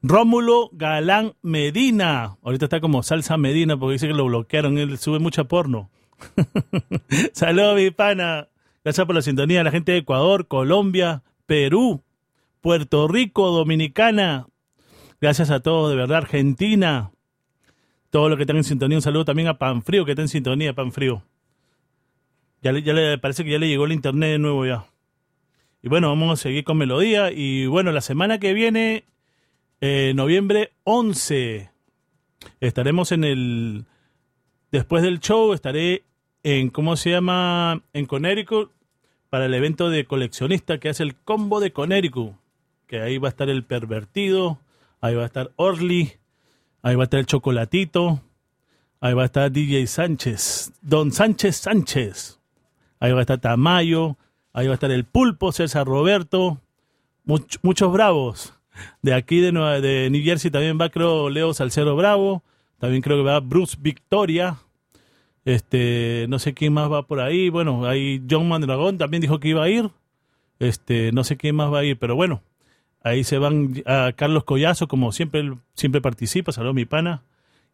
Rómulo 0.01 0.69
Galán 0.71 1.33
Medina. 1.41 2.37
Ahorita 2.41 2.65
está 2.65 2.79
como 2.79 3.03
salsa 3.03 3.37
Medina 3.37 3.77
porque 3.77 3.93
dice 3.93 4.07
que 4.07 4.13
lo 4.13 4.25
bloquearon. 4.25 4.77
Él 4.77 4.97
sube 4.97 5.19
mucha 5.19 5.43
porno. 5.43 5.89
Saludos, 7.33 7.75
mi 7.75 7.91
pana. 7.91 8.47
Gracias 8.83 9.05
por 9.05 9.15
la 9.15 9.21
sintonía. 9.21 9.63
La 9.63 9.71
gente 9.71 9.91
de 9.91 9.99
Ecuador, 9.99 10.47
Colombia, 10.47 11.23
Perú, 11.45 12.01
Puerto 12.61 13.07
Rico, 13.07 13.51
Dominicana. 13.51 14.47
Gracias 15.21 15.49
a 15.49 15.59
todos, 15.61 15.89
de 15.89 15.95
verdad. 15.95 16.17
Argentina. 16.17 17.11
Todo 18.09 18.29
lo 18.29 18.37
que 18.37 18.43
están 18.43 18.57
en 18.57 18.63
sintonía. 18.63 18.97
Un 18.97 19.01
saludo 19.01 19.25
también 19.25 19.47
a 19.47 19.57
Panfrío, 19.57 20.05
que 20.05 20.11
está 20.11 20.21
en 20.21 20.29
sintonía, 20.29 20.73
Panfrío. 20.73 21.23
Ya 22.61 22.71
le, 22.71 22.81
ya 22.81 22.93
le 22.93 23.17
parece 23.17 23.43
que 23.43 23.51
ya 23.51 23.59
le 23.59 23.67
llegó 23.67 23.85
el 23.85 23.93
internet 23.93 24.31
de 24.31 24.39
nuevo 24.39 24.65
ya. 24.65 24.85
Y 25.81 25.87
bueno, 25.87 26.09
vamos 26.09 26.39
a 26.39 26.41
seguir 26.41 26.63
con 26.63 26.77
melodía. 26.77 27.31
Y 27.31 27.67
bueno, 27.67 27.91
la 27.91 28.01
semana 28.01 28.39
que 28.39 28.53
viene, 28.53 29.05
eh, 29.81 30.13
noviembre 30.15 30.71
11, 30.83 31.69
estaremos 32.59 33.11
en 33.11 33.23
el. 33.23 33.85
Después 34.71 35.03
del 35.03 35.19
show, 35.19 35.53
estaré 35.53 36.03
en, 36.43 36.69
¿cómo 36.69 36.95
se 36.95 37.11
llama? 37.11 37.81
En 37.93 38.05
Connecticut 38.05 38.71
para 39.29 39.45
el 39.45 39.53
evento 39.53 39.89
de 39.89 40.05
coleccionista 40.05 40.79
que 40.79 40.89
hace 40.89 41.03
el 41.03 41.15
combo 41.15 41.59
de 41.59 41.71
Connecticut. 41.71 42.33
Que 42.89 42.99
ahí 43.01 43.19
va 43.19 43.27
a 43.27 43.29
estar 43.29 43.49
el 43.49 43.63
pervertido, 43.63 44.59
ahí 44.99 45.13
va 45.13 45.21
a 45.21 45.25
estar 45.27 45.51
Orly, 45.57 46.13
ahí 46.81 46.95
va 46.95 47.03
a 47.03 47.05
estar 47.05 47.19
el 47.19 47.27
chocolatito, 47.27 48.19
ahí 48.99 49.13
va 49.13 49.21
a 49.21 49.25
estar 49.25 49.51
DJ 49.51 49.85
Sánchez, 49.85 50.73
Don 50.81 51.11
Sánchez 51.11 51.55
Sánchez, 51.57 52.39
ahí 52.99 53.11
va 53.11 53.19
a 53.19 53.21
estar 53.21 53.37
Tamayo, 53.39 54.17
ahí 54.53 54.65
va 54.65 54.73
a 54.73 54.73
estar 54.73 54.89
el 54.91 55.05
pulpo, 55.05 55.51
César 55.51 55.85
Roberto, 55.85 56.59
much- 57.25 57.59
muchos 57.61 57.93
bravos. 57.93 58.53
De 59.03 59.13
aquí 59.13 59.39
de, 59.39 59.51
Nueva- 59.51 59.81
de 59.81 60.09
New 60.09 60.23
Jersey 60.23 60.49
también 60.49 60.79
va, 60.81 60.89
creo, 60.89 61.29
Leo 61.29 61.53
Salcero 61.53 61.95
Bravo, 61.95 62.41
también 62.79 63.03
creo 63.03 63.17
que 63.17 63.23
va 63.23 63.39
Bruce 63.39 63.77
Victoria, 63.79 64.57
este, 65.45 66.25
no 66.29 66.39
sé 66.39 66.53
quién 66.55 66.73
más 66.73 66.91
va 66.91 67.03
por 67.05 67.19
ahí. 67.19 67.49
Bueno, 67.49 67.85
ahí 67.85 68.21
John 68.29 68.47
Mandragón 68.47 68.97
también 68.97 69.21
dijo 69.21 69.39
que 69.39 69.49
iba 69.49 69.63
a 69.63 69.69
ir. 69.69 69.89
Este, 70.59 71.11
no 71.13 71.23
sé 71.23 71.37
quién 71.37 71.55
más 71.55 71.71
va 71.71 71.79
a 71.79 71.83
ir, 71.85 71.97
pero 71.97 72.15
bueno, 72.15 72.41
ahí 73.03 73.23
se 73.23 73.37
van 73.37 73.81
a 73.85 74.11
Carlos 74.15 74.43
Collazo, 74.43 74.87
como 74.87 75.11
siempre, 75.11 75.53
siempre 75.73 76.01
participa. 76.01 76.51
Saludos, 76.51 76.75
mi 76.75 76.85
pana. 76.85 77.23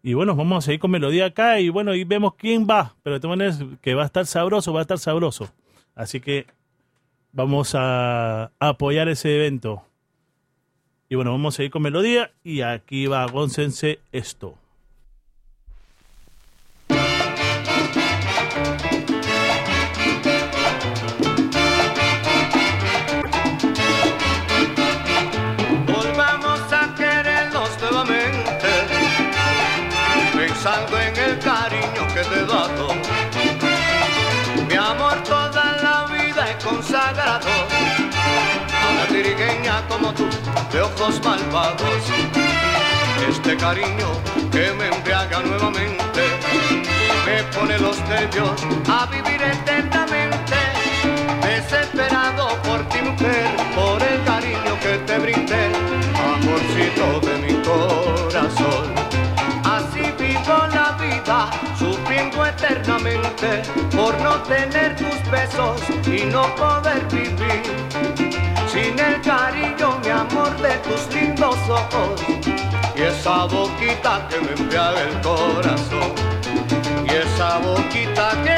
Y 0.04 0.14
bueno, 0.14 0.36
vamos 0.36 0.64
a 0.64 0.66
seguir 0.66 0.80
con 0.80 0.92
melodía 0.92 1.26
acá 1.26 1.60
y 1.60 1.70
bueno, 1.70 1.96
y 1.96 2.04
vemos 2.04 2.36
quién 2.36 2.68
va. 2.70 2.96
Pero 3.04 3.16
de 3.16 3.20
todas 3.20 3.38
maneras, 3.38 3.64
que 3.82 3.96
va 3.96 4.04
a 4.04 4.06
estar 4.06 4.26
sabroso, 4.26 4.74
va 4.74 4.80
a 4.80 4.84
estar 4.84 5.00
sabroso. 5.00 5.52
Así 5.96 6.20
que 6.20 6.46
vamos 7.32 7.74
a, 7.76 8.46
a 8.46 8.52
apoyar 8.60 9.10
ese 9.10 9.36
evento. 9.36 9.84
Y 11.10 11.16
bueno, 11.16 11.32
vamos 11.32 11.56
a 11.56 11.58
seguir 11.58 11.72
con 11.72 11.82
melodía 11.82 12.32
y 12.44 12.62
aquí 12.62 13.08
va, 13.08 13.26
góncense 13.26 14.00
esto. 14.12 14.58
De 40.76 40.82
ojos 40.82 41.22
malvados. 41.24 42.04
Este 43.30 43.56
cariño 43.56 44.10
que 44.52 44.74
me 44.74 44.88
embriaga 44.88 45.40
nuevamente, 45.40 46.24
me 47.26 47.44
pone 47.56 47.80
los 47.80 47.98
nervios 48.10 48.62
a 48.90 49.06
vivir 49.06 49.42
eternamente. 49.42 50.60
Desesperado 51.42 52.50
por 52.64 52.84
ti 52.90 53.02
mujer, 53.02 53.48
por 53.74 54.04
el 54.04 54.22
cariño 54.26 54.74
que 54.84 54.98
te 55.08 55.18
brindé, 55.18 55.66
amorcito 56.34 57.08
de 57.26 57.36
mi 57.44 57.54
corazón. 57.64 58.86
Así 59.64 60.04
vivo 60.20 60.58
la 60.78 60.98
vida, 61.00 61.52
sufriendo 61.80 62.46
eternamente, 62.46 63.64
por 63.96 64.20
no 64.20 64.34
tener 64.44 64.94
tus 64.98 65.32
besos 65.32 65.82
y 66.06 66.26
no 66.26 66.54
poder 66.56 67.02
vivir. 67.08 67.95
Sin 68.96 69.06
el 69.06 69.22
cariño, 69.22 70.00
mi 70.06 70.10
amor, 70.10 70.56
de 70.62 70.78
tus 70.78 71.14
lindos 71.14 71.58
ojos, 71.68 72.22
y 72.96 73.02
esa 73.02 73.44
boquita 73.44 74.26
que 74.30 74.40
me 74.40 74.52
embriaga 74.54 75.02
el 75.02 75.20
corazón, 75.20 76.14
y 77.04 77.10
esa 77.14 77.58
boquita 77.58 78.32
que 78.46 78.55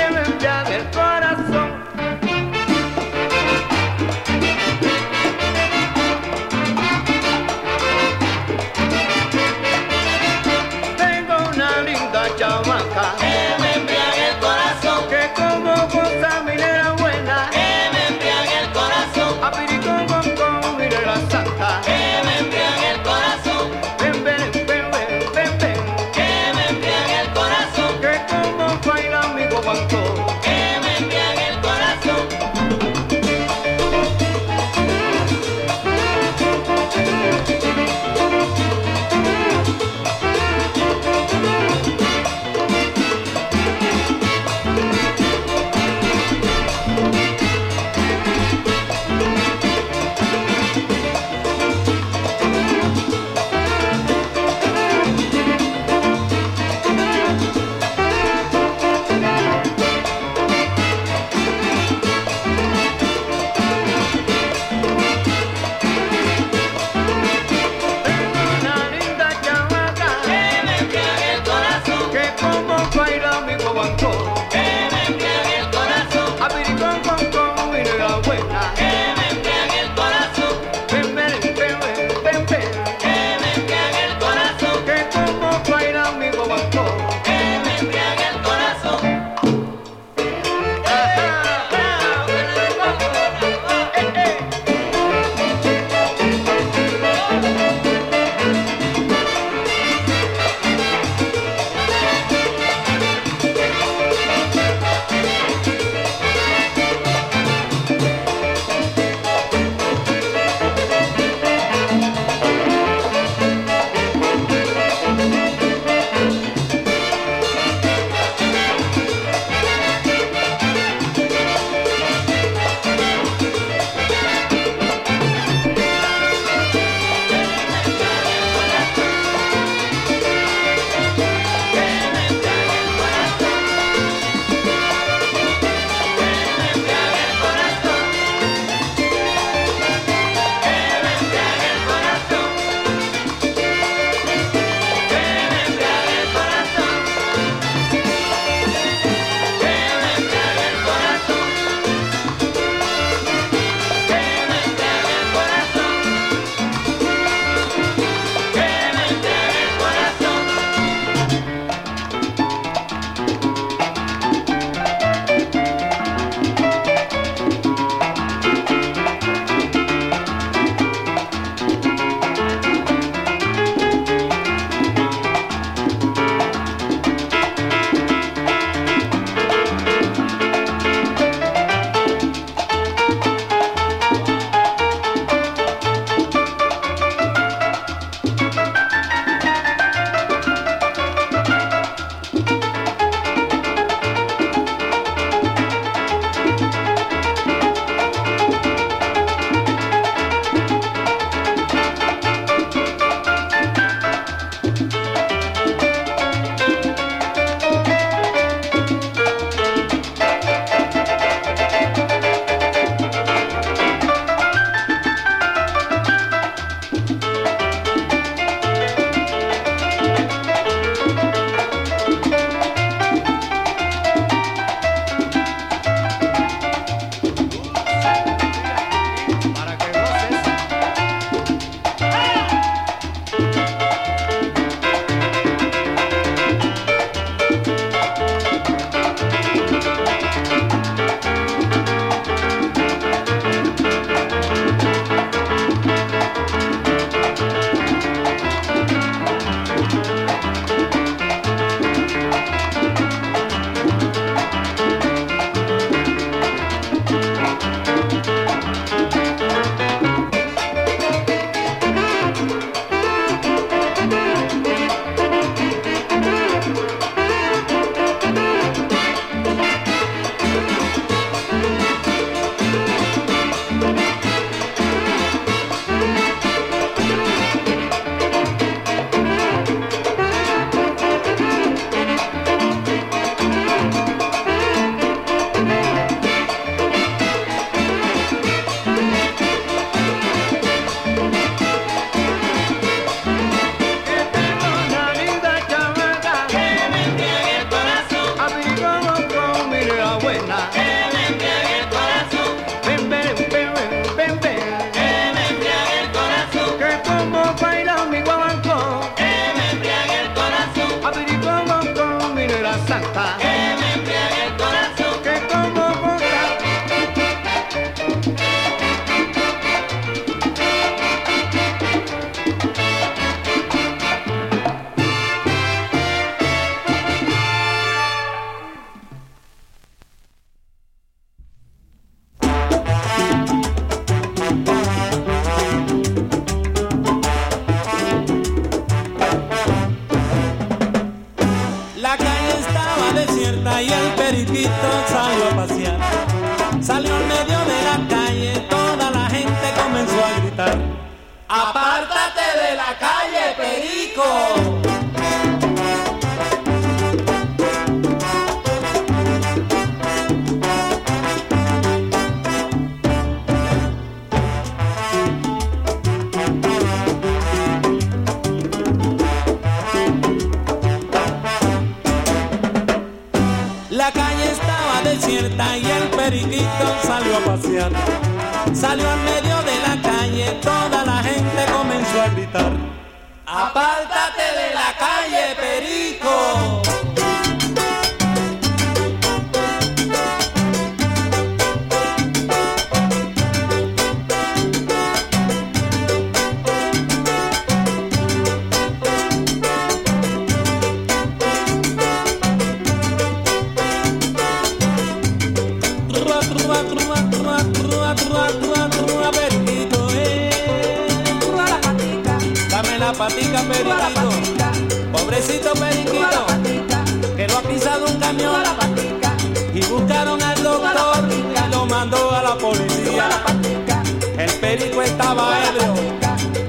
Estaba 425.03 425.49
ebrio 425.68 425.94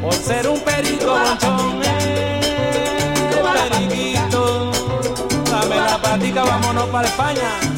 por 0.03 0.15
ser 0.15 0.49
un 0.49 0.61
perico 0.61 1.07
bonchón. 1.07 1.81
eh. 1.85 2.41
Periquito, 3.71 4.71
dame 5.51 5.77
la 5.77 5.99
patica, 6.01 6.45
vámonos 6.45 6.87
para 6.87 7.09
España. 7.09 7.78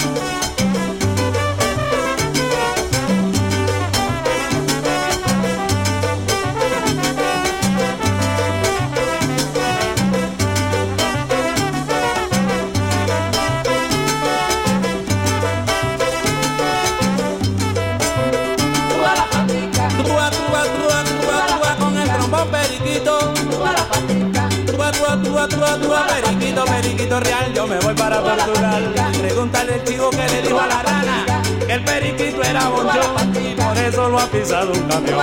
Yo 27.60 27.66
me 27.66 27.78
voy 27.80 27.94
para 27.94 28.22
Portugal. 28.22 28.94
Pregúntale 29.20 29.74
el 29.76 29.84
chivo 29.84 30.10
que 30.10 30.26
le 30.28 30.42
dijo 30.42 30.60
a 30.60 30.66
la 30.66 30.82
rana 30.82 31.42
que 31.66 31.72
el 31.74 31.84
periquito 31.84 32.42
era 32.42 32.68
bonchón 32.68 33.36
y 33.36 33.54
por 33.54 33.76
eso 33.76 34.08
lo 34.08 34.18
ha 34.18 34.26
pisado 34.26 34.72
un 34.72 34.80
camión. 34.88 35.18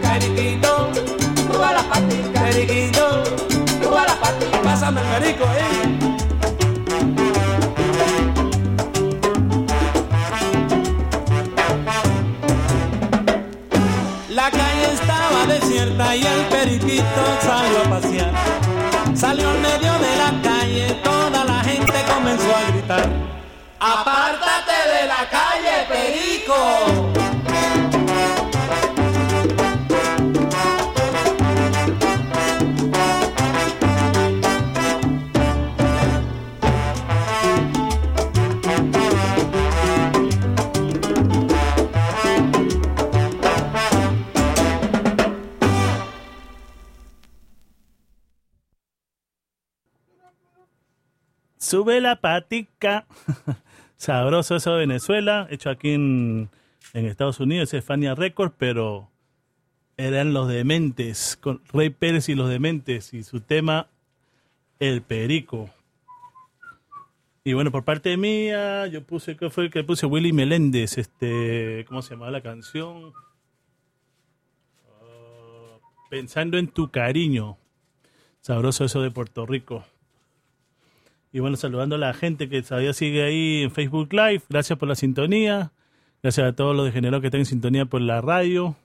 Periquito, 0.00 0.90
periquito, 2.32 3.22
pásame 4.62 5.00
el 5.00 5.06
perico, 5.06 5.44
eh. 5.44 6.14
La 14.28 14.50
calle 14.50 14.92
estaba 14.92 15.46
desierta 15.48 16.16
y 16.16 16.24
el 16.24 16.40
periquito 16.46 17.22
salió 17.42 17.80
a 17.84 17.90
pasear. 17.90 18.32
Salió 19.16 19.53
Apártate 23.80 24.76
de 24.92 25.06
la 25.06 25.28
calle, 25.30 25.86
Perico. 25.88 27.13
Sube 51.74 52.00
la 52.00 52.20
patica. 52.20 53.04
Sabroso 53.96 54.54
eso 54.54 54.74
de 54.74 54.78
Venezuela, 54.78 55.48
hecho 55.50 55.70
aquí 55.70 55.90
en, 55.90 56.48
Estados 56.92 57.40
Unidos, 57.40 57.74
es 57.74 57.84
Fania 57.84 58.14
Records, 58.14 58.54
pero 58.56 59.10
eran 59.96 60.32
los 60.32 60.46
dementes, 60.46 61.36
con 61.36 61.60
Rey 61.72 61.90
Pérez 61.90 62.28
y 62.28 62.36
los 62.36 62.48
dementes, 62.48 63.12
y 63.12 63.24
su 63.24 63.40
tema 63.40 63.88
El 64.78 65.02
Perico. 65.02 65.68
Y 67.42 67.54
bueno, 67.54 67.72
por 67.72 67.82
parte 67.82 68.16
mía, 68.16 68.86
yo 68.86 69.02
puse, 69.02 69.36
¿qué 69.36 69.50
fue 69.50 69.64
el 69.64 69.70
que 69.72 69.82
puse? 69.82 70.06
Willy 70.06 70.32
Meléndez, 70.32 70.96
este, 70.96 71.84
¿cómo 71.88 72.02
se 72.02 72.14
llamaba 72.14 72.30
la 72.30 72.40
canción? 72.40 73.12
Ah, 75.02 75.78
Pensando 76.08 76.56
en 76.56 76.68
tu 76.68 76.92
cariño. 76.92 77.58
Sabroso 78.42 78.84
eso 78.84 79.02
de 79.02 79.10
Puerto 79.10 79.44
Rico. 79.44 79.84
Y 81.34 81.40
bueno, 81.40 81.56
saludando 81.56 81.96
a 81.96 81.98
la 81.98 82.14
gente 82.14 82.48
que 82.48 82.62
todavía 82.62 82.92
sigue 82.92 83.24
ahí 83.24 83.64
en 83.64 83.72
Facebook 83.72 84.12
Live. 84.12 84.42
Gracias 84.48 84.78
por 84.78 84.88
la 84.88 84.94
sintonía. 84.94 85.72
Gracias 86.22 86.46
a 86.46 86.52
todos 86.52 86.76
los 86.76 86.86
degenerados 86.86 87.22
que 87.22 87.26
están 87.26 87.40
en 87.40 87.46
sintonía 87.46 87.86
por 87.86 88.00
la 88.02 88.20
radio. 88.20 88.76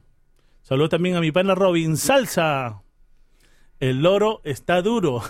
Saludos 0.64 0.90
también 0.90 1.16
a 1.16 1.22
mi 1.22 1.32
pana 1.32 1.54
Robin 1.56 1.96
Salsa. 1.98 2.82
El 3.80 4.02
loro 4.02 4.42
está 4.44 4.82
duro. 4.82 5.22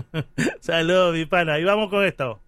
Saludos, 0.60 1.14
mi 1.14 1.26
pana. 1.26 1.60
Y 1.60 1.64
vamos 1.64 1.90
con 1.90 2.04
esto. 2.04 2.40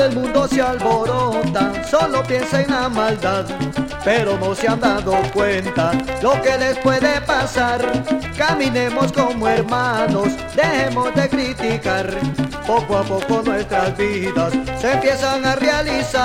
el 0.00 0.14
mundo 0.14 0.48
se 0.48 0.62
alborota, 0.62 1.84
solo 1.84 2.22
piensa 2.22 2.62
en 2.62 2.70
la 2.70 2.88
maldad, 2.88 3.44
pero 4.02 4.38
no 4.38 4.54
se 4.54 4.66
han 4.66 4.80
dado 4.80 5.14
cuenta 5.34 5.92
lo 6.22 6.40
que 6.40 6.56
les 6.56 6.78
puede 6.78 7.20
pasar. 7.22 7.80
Caminemos 8.36 9.12
como 9.12 9.46
hermanos, 9.46 10.28
dejemos 10.56 11.14
de 11.14 11.28
criticar, 11.28 12.06
poco 12.66 12.96
a 12.96 13.02
poco 13.02 13.42
nuestras 13.42 13.96
vidas 13.96 14.52
se 14.80 14.92
empiezan 14.92 15.44
a 15.44 15.56
realizar. 15.56 16.20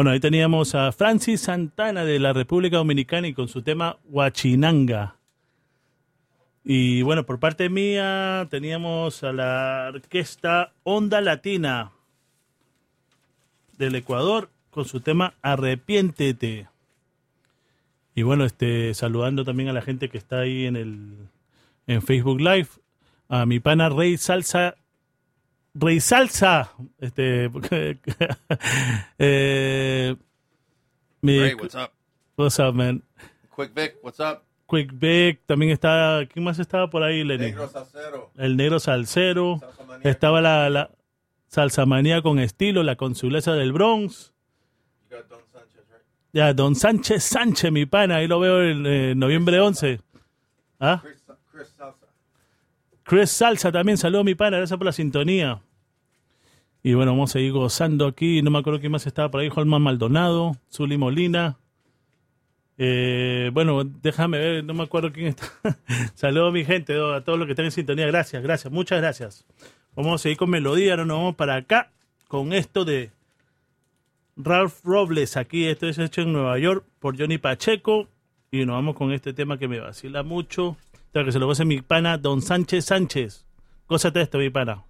Bueno, 0.00 0.12
ahí 0.12 0.20
teníamos 0.20 0.74
a 0.74 0.92
Francis 0.92 1.42
Santana 1.42 2.06
de 2.06 2.18
la 2.18 2.32
República 2.32 2.78
Dominicana 2.78 3.28
y 3.28 3.34
con 3.34 3.48
su 3.48 3.60
tema 3.60 3.98
Huachinanga. 4.08 5.16
Y 6.64 7.02
bueno, 7.02 7.26
por 7.26 7.38
parte 7.38 7.68
mía 7.68 8.48
teníamos 8.50 9.22
a 9.24 9.34
la 9.34 9.90
orquesta 9.92 10.72
Onda 10.84 11.20
Latina 11.20 11.92
del 13.76 13.94
Ecuador 13.94 14.48
con 14.70 14.86
su 14.86 15.00
tema 15.00 15.34
Arrepiéntete. 15.42 16.68
Y 18.14 18.22
bueno, 18.22 18.46
este 18.46 18.94
saludando 18.94 19.44
también 19.44 19.68
a 19.68 19.74
la 19.74 19.82
gente 19.82 20.08
que 20.08 20.16
está 20.16 20.38
ahí 20.38 20.64
en 20.64 20.76
el 20.76 21.28
en 21.86 22.00
Facebook 22.00 22.40
Live, 22.40 22.68
a 23.28 23.44
mi 23.44 23.60
pana 23.60 23.90
Rey 23.90 24.16
Salsa 24.16 24.76
Rey 25.74 26.00
Salsa, 26.00 26.72
este 26.98 27.50
eh, 29.18 30.16
mi- 31.22 31.38
Ray, 31.40 31.54
what's 31.54 31.74
up? 31.74 31.92
What's 32.36 32.58
up, 32.58 32.74
man? 32.74 33.02
Quick 33.54 33.72
Vic, 33.74 33.96
what's 34.02 34.18
up? 34.20 34.42
Quick 34.66 34.90
Vic, 34.92 35.40
también 35.46 35.72
está, 35.72 36.22
¿quién 36.32 36.44
más 36.44 36.58
estaba 36.58 36.88
por 36.88 37.02
ahí, 37.02 37.22
Lenny? 37.24 37.46
Negro 37.46 37.68
Salsero. 37.68 38.30
El 38.36 38.56
negro 38.56 38.78
salsero. 38.80 39.60
Estaba 40.02 40.40
la, 40.40 40.70
la 40.70 40.90
salsa 41.48 41.86
manía 41.86 42.22
con 42.22 42.38
estilo, 42.38 42.82
la 42.82 42.96
consulesa 42.96 43.54
del 43.54 43.72
Bronx. 43.72 44.32
Ya, 46.32 46.54
Don 46.54 46.76
Sánchez 46.76 47.24
Sánchez, 47.24 47.72
mi 47.72 47.86
pana, 47.86 48.16
ahí 48.16 48.28
lo 48.28 48.38
veo 48.38 48.62
en 48.62 48.86
eh, 48.86 49.14
noviembre 49.16 49.58
11. 49.58 50.00
¿Ah? 50.78 51.00
Chris, 51.02 51.20
Chris 51.50 51.68
Salsa. 51.76 51.99
Chris 53.10 53.32
Salsa 53.32 53.72
también, 53.72 53.98
saludo 53.98 54.22
mi 54.22 54.36
pana, 54.36 54.58
gracias 54.58 54.78
por 54.78 54.86
la 54.86 54.92
sintonía. 54.92 55.60
Y 56.80 56.94
bueno, 56.94 57.10
vamos 57.10 57.30
a 57.30 57.32
seguir 57.32 57.50
gozando 57.50 58.06
aquí. 58.06 58.40
No 58.40 58.52
me 58.52 58.60
acuerdo 58.60 58.78
quién 58.78 58.92
más 58.92 59.04
estaba 59.04 59.32
por 59.32 59.40
ahí, 59.40 59.50
Holman 59.52 59.82
Maldonado, 59.82 60.52
Zuli 60.72 60.96
Molina. 60.96 61.58
Eh, 62.78 63.50
bueno, 63.52 63.82
déjame 63.82 64.38
ver, 64.38 64.62
no 64.62 64.74
me 64.74 64.84
acuerdo 64.84 65.10
quién 65.10 65.26
está. 65.26 65.44
Saludos 66.14 66.52
mi 66.52 66.64
gente, 66.64 66.92
a 66.92 67.24
todos 67.24 67.36
los 67.36 67.46
que 67.46 67.54
están 67.54 67.64
en 67.64 67.72
sintonía. 67.72 68.06
Gracias, 68.06 68.40
gracias, 68.44 68.72
muchas 68.72 69.00
gracias. 69.00 69.44
Vamos 69.96 70.14
a 70.14 70.22
seguir 70.22 70.38
con 70.38 70.48
melodía, 70.48 70.92
ahora 70.92 71.04
nos 71.04 71.16
vamos 71.16 71.34
para 71.34 71.56
acá 71.56 71.90
con 72.28 72.52
esto 72.52 72.84
de 72.84 73.10
Ralph 74.36 74.84
Robles. 74.84 75.36
Aquí 75.36 75.66
esto 75.66 75.88
es 75.88 75.98
hecho 75.98 76.20
en 76.20 76.32
Nueva 76.32 76.56
York 76.60 76.84
por 77.00 77.18
Johnny 77.18 77.38
Pacheco. 77.38 78.06
Y 78.52 78.64
nos 78.64 78.76
vamos 78.76 78.94
con 78.94 79.12
este 79.12 79.32
tema 79.32 79.58
que 79.58 79.66
me 79.66 79.80
vacila 79.80 80.22
mucho. 80.22 80.76
Claro 81.12 81.26
que 81.26 81.32
se 81.32 81.38
lo 81.38 81.46
goce 81.46 81.64
mi 81.64 81.80
pana 81.80 82.18
Don 82.18 82.40
Sánchez 82.40 82.84
Sánchez. 82.84 83.44
Gózate 83.88 84.20
esto, 84.20 84.38
mi 84.38 84.50
pana. 84.50 84.84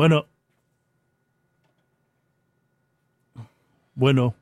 Bueno. 0.00 0.24
Bueno. 3.94 4.34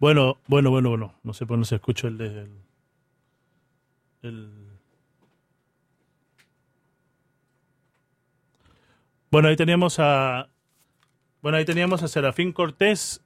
Bueno, 0.00 0.38
bueno, 0.48 0.70
bueno, 0.72 0.88
bueno. 0.90 1.14
No 1.22 1.32
sé 1.32 1.46
por 1.46 1.58
no 1.58 1.64
se 1.64 1.76
escucha 1.76 2.08
el, 2.08 2.20
el, 2.20 2.50
el- 4.22 4.78
Bueno, 9.30 9.46
ahí 9.46 9.54
teníamos 9.54 10.00
a. 10.00 10.48
Bueno, 11.40 11.58
ahí 11.58 11.64
teníamos 11.64 12.02
a 12.02 12.08
Serafín 12.08 12.52
Cortés 12.52 13.22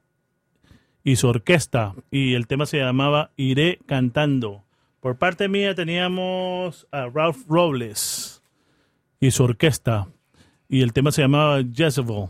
y 1.03 1.15
su 1.15 1.27
orquesta. 1.29 1.95
Y 2.11 2.35
el 2.35 2.45
tema 2.45 2.67
se 2.67 2.77
llamaba 2.77 3.31
Iré 3.37 3.79
cantando. 3.87 4.63
Por 5.01 5.17
parte 5.17 5.49
mía 5.49 5.75
teníamos 5.75 6.87
a 6.91 7.07
Ralph 7.07 7.39
Robles 7.49 8.41
y 9.19 9.31
su 9.31 9.43
orquesta. 9.43 10.07
Y 10.69 10.81
el 10.83 10.93
tema 10.93 11.11
se 11.11 11.21
llamaba 11.23 11.59
Jezebel. 11.73 12.27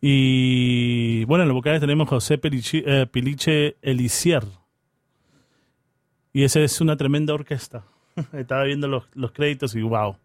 Y 0.00 1.24
bueno, 1.24 1.42
en 1.42 1.48
los 1.48 1.54
vocales 1.56 1.80
tenemos 1.80 2.08
José 2.08 2.40
Pelici- 2.40 2.84
eh, 2.86 3.06
Piliche 3.06 3.76
Elisier. 3.82 4.44
Y 6.32 6.44
esa 6.44 6.60
es 6.60 6.80
una 6.80 6.96
tremenda 6.96 7.34
orquesta. 7.34 7.84
Estaba 8.32 8.64
viendo 8.64 8.88
los, 8.88 9.04
los 9.14 9.32
créditos 9.32 9.74
y 9.74 9.82
wow. 9.82 10.16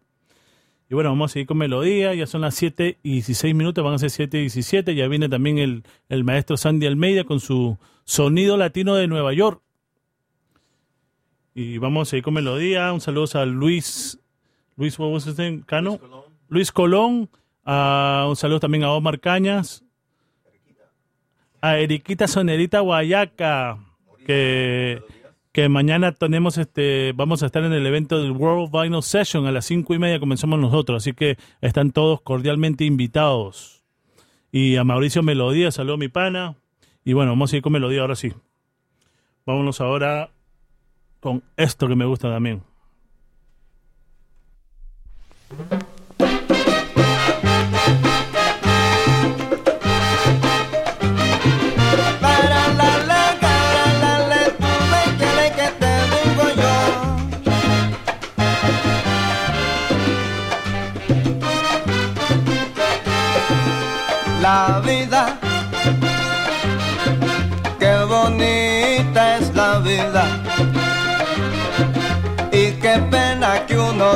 Y 0.90 0.94
bueno, 0.94 1.10
vamos 1.10 1.30
a 1.30 1.34
seguir 1.34 1.46
con 1.46 1.58
melodía. 1.58 2.14
Ya 2.14 2.26
son 2.26 2.42
las 2.42 2.54
7 2.54 2.98
y 3.02 3.12
16 3.12 3.54
minutos, 3.54 3.84
van 3.84 3.94
a 3.94 3.98
ser 3.98 4.10
7 4.10 4.36
y 4.38 4.40
17. 4.42 4.94
Ya 4.94 5.08
viene 5.08 5.28
también 5.28 5.58
el, 5.58 5.84
el 6.08 6.24
maestro 6.24 6.56
Sandy 6.56 6.86
Almeida 6.86 7.24
con 7.24 7.40
su 7.40 7.78
sonido 8.04 8.56
latino 8.56 8.94
de 8.94 9.06
Nueva 9.06 9.32
York. 9.32 9.62
Y 11.60 11.78
vamos 11.78 12.06
a 12.06 12.10
seguir 12.10 12.22
con 12.22 12.34
melodía. 12.34 12.92
Un 12.92 13.00
saludo 13.00 13.26
a 13.40 13.44
Luis. 13.44 14.20
Luis, 14.76 14.96
what 14.96 15.10
was 15.10 15.26
his 15.26 15.36
name? 15.36 15.64
Cano. 15.66 15.98
Luis 16.48 16.70
Colón. 16.70 17.28
Ah, 17.64 18.26
un 18.28 18.36
saludo 18.36 18.60
también 18.60 18.84
a 18.84 18.92
Omar 18.92 19.18
Cañas. 19.18 19.82
A 21.60 21.78
Eriquita 21.78 22.28
Sonerita 22.28 22.78
Guayaca. 22.78 23.76
Que, 24.24 25.02
que 25.50 25.68
mañana 25.68 26.12
tenemos 26.12 26.58
este, 26.58 27.12
vamos 27.16 27.42
a 27.42 27.46
estar 27.46 27.64
en 27.64 27.72
el 27.72 27.84
evento 27.84 28.22
del 28.22 28.30
World 28.30 28.70
Vinyl 28.70 29.02
Session. 29.02 29.46
A 29.46 29.50
las 29.50 29.64
cinco 29.64 29.94
y 29.94 29.98
media 29.98 30.20
comenzamos 30.20 30.60
nosotros. 30.60 31.02
Así 31.02 31.12
que 31.12 31.38
están 31.60 31.90
todos 31.90 32.20
cordialmente 32.20 32.84
invitados. 32.84 33.82
Y 34.52 34.76
a 34.76 34.84
Mauricio 34.84 35.24
Melodía, 35.24 35.72
saludo 35.72 35.96
mi 35.96 36.06
pana. 36.06 36.54
Y 37.04 37.14
bueno, 37.14 37.32
vamos 37.32 37.50
a 37.50 37.52
seguir 37.52 37.64
con 37.64 37.72
melodía 37.72 38.02
ahora 38.02 38.14
sí. 38.14 38.32
Vámonos 39.44 39.80
ahora 39.80 40.30
con 41.20 41.42
esto 41.56 41.88
que 41.88 41.96
me 41.96 42.04
gusta 42.04 42.30
también. 42.30 42.62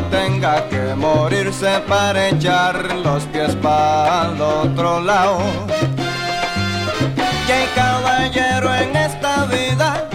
tenga 0.02 0.68
que 0.68 0.94
morirse 0.94 1.80
para 1.88 2.28
echar 2.28 2.94
los 3.04 3.24
pies 3.24 3.54
para 3.56 4.30
el 4.32 4.40
otro 4.40 5.00
lado. 5.00 5.38
Y 7.48 7.52
hay 7.52 7.66
caballero 7.74 8.74
en 8.74 8.96
esta 8.96 9.44
vida, 9.46 10.08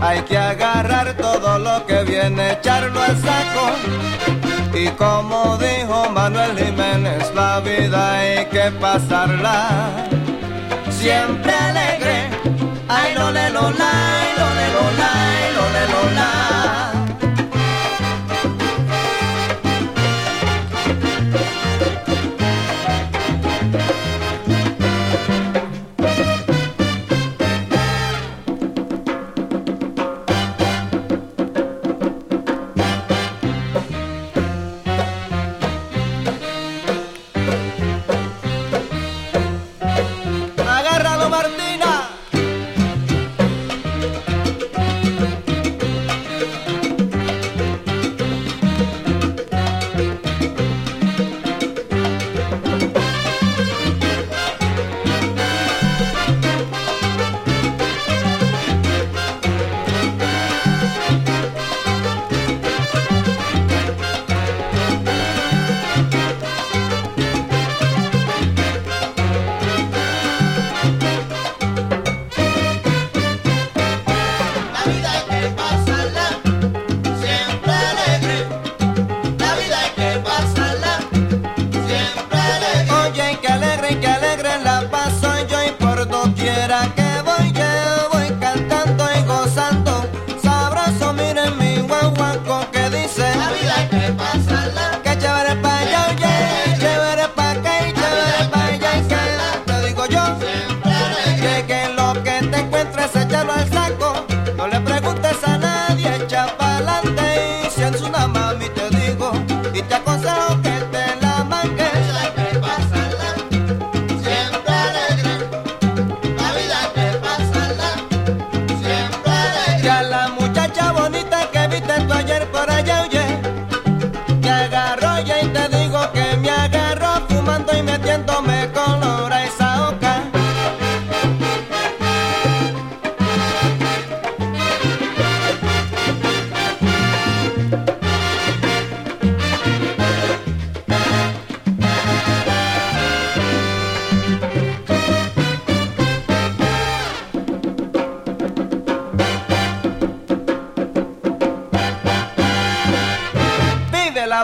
hay 0.00 0.20
que 0.22 0.38
agarrar 0.38 1.16
todo 1.16 1.58
lo 1.58 1.86
que 1.86 2.04
viene, 2.04 2.52
echarlo 2.52 3.00
al 3.00 3.16
saco. 3.20 3.66
Y 4.74 4.88
como 4.90 5.56
dijo 5.58 6.10
Manuel 6.10 6.56
Jiménez, 6.58 7.32
la 7.34 7.60
vida 7.60 8.18
hay 8.18 8.46
que 8.46 8.70
pasarla 8.80 9.90
siempre 10.90 11.52
alegre. 11.52 12.30
Ay, 12.88 13.14
lo 13.14 13.30
le, 13.30 13.50
lo, 13.50 13.70
la. 13.70 15.13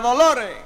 Dolores. 0.00 0.59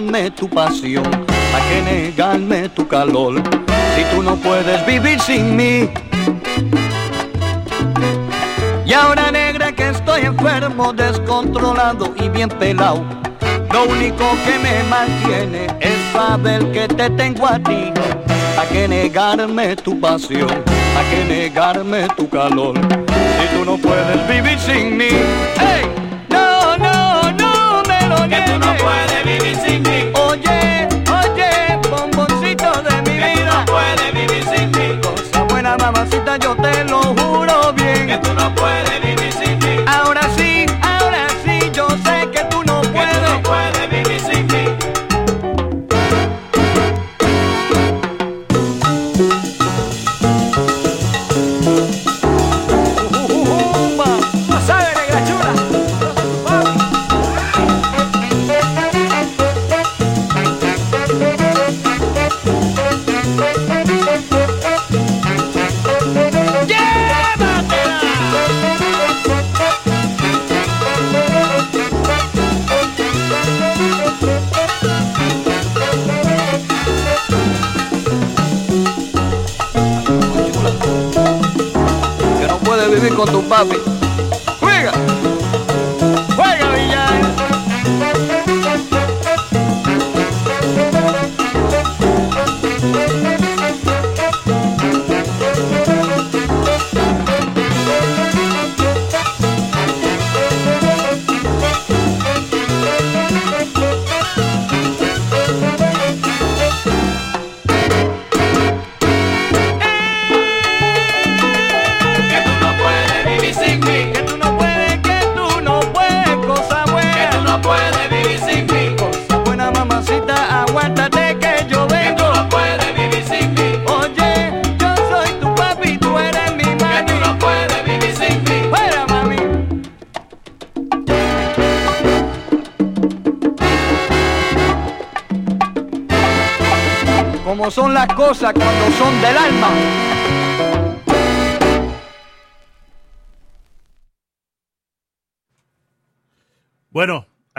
Negarme 0.00 0.30
tu 0.32 0.48
pasión? 0.48 1.04
¿Pa' 1.52 1.60
qué 1.68 1.82
negarme 1.82 2.68
tu 2.70 2.86
calor? 2.88 3.40
Si 3.94 4.02
tú 4.12 4.24
no 4.24 4.34
puedes 4.34 4.84
vivir 4.86 5.20
sin 5.20 5.54
mí. 5.54 5.88
Y 8.84 8.92
ahora 8.92 9.30
negra 9.30 9.70
que 9.70 9.90
estoy 9.90 10.22
enfermo, 10.22 10.92
descontrolado 10.92 12.12
y 12.16 12.28
bien 12.28 12.48
pelado. 12.48 13.04
Lo 13.72 13.84
único 13.84 14.24
que 14.44 14.58
me 14.58 14.82
mantiene 14.90 15.66
es 15.78 15.96
saber 16.12 16.72
que 16.72 16.88
te 16.88 17.10
tengo 17.10 17.46
a 17.46 17.60
ti. 17.60 17.92
¿A 18.58 18.66
qué 18.72 18.88
negarme 18.88 19.76
tu 19.76 20.00
pasión? 20.00 20.50
¿A 20.50 21.02
qué 21.10 21.24
negarme 21.28 22.08
tu 22.16 22.28
calor? 22.28 22.74
Si 22.76 23.56
tú 23.56 23.64
no 23.64 23.78
puedes 23.78 24.28
vivir 24.28 24.58
sin 24.58 24.96
mí. 24.96 25.08
¡Hey! 25.56 25.93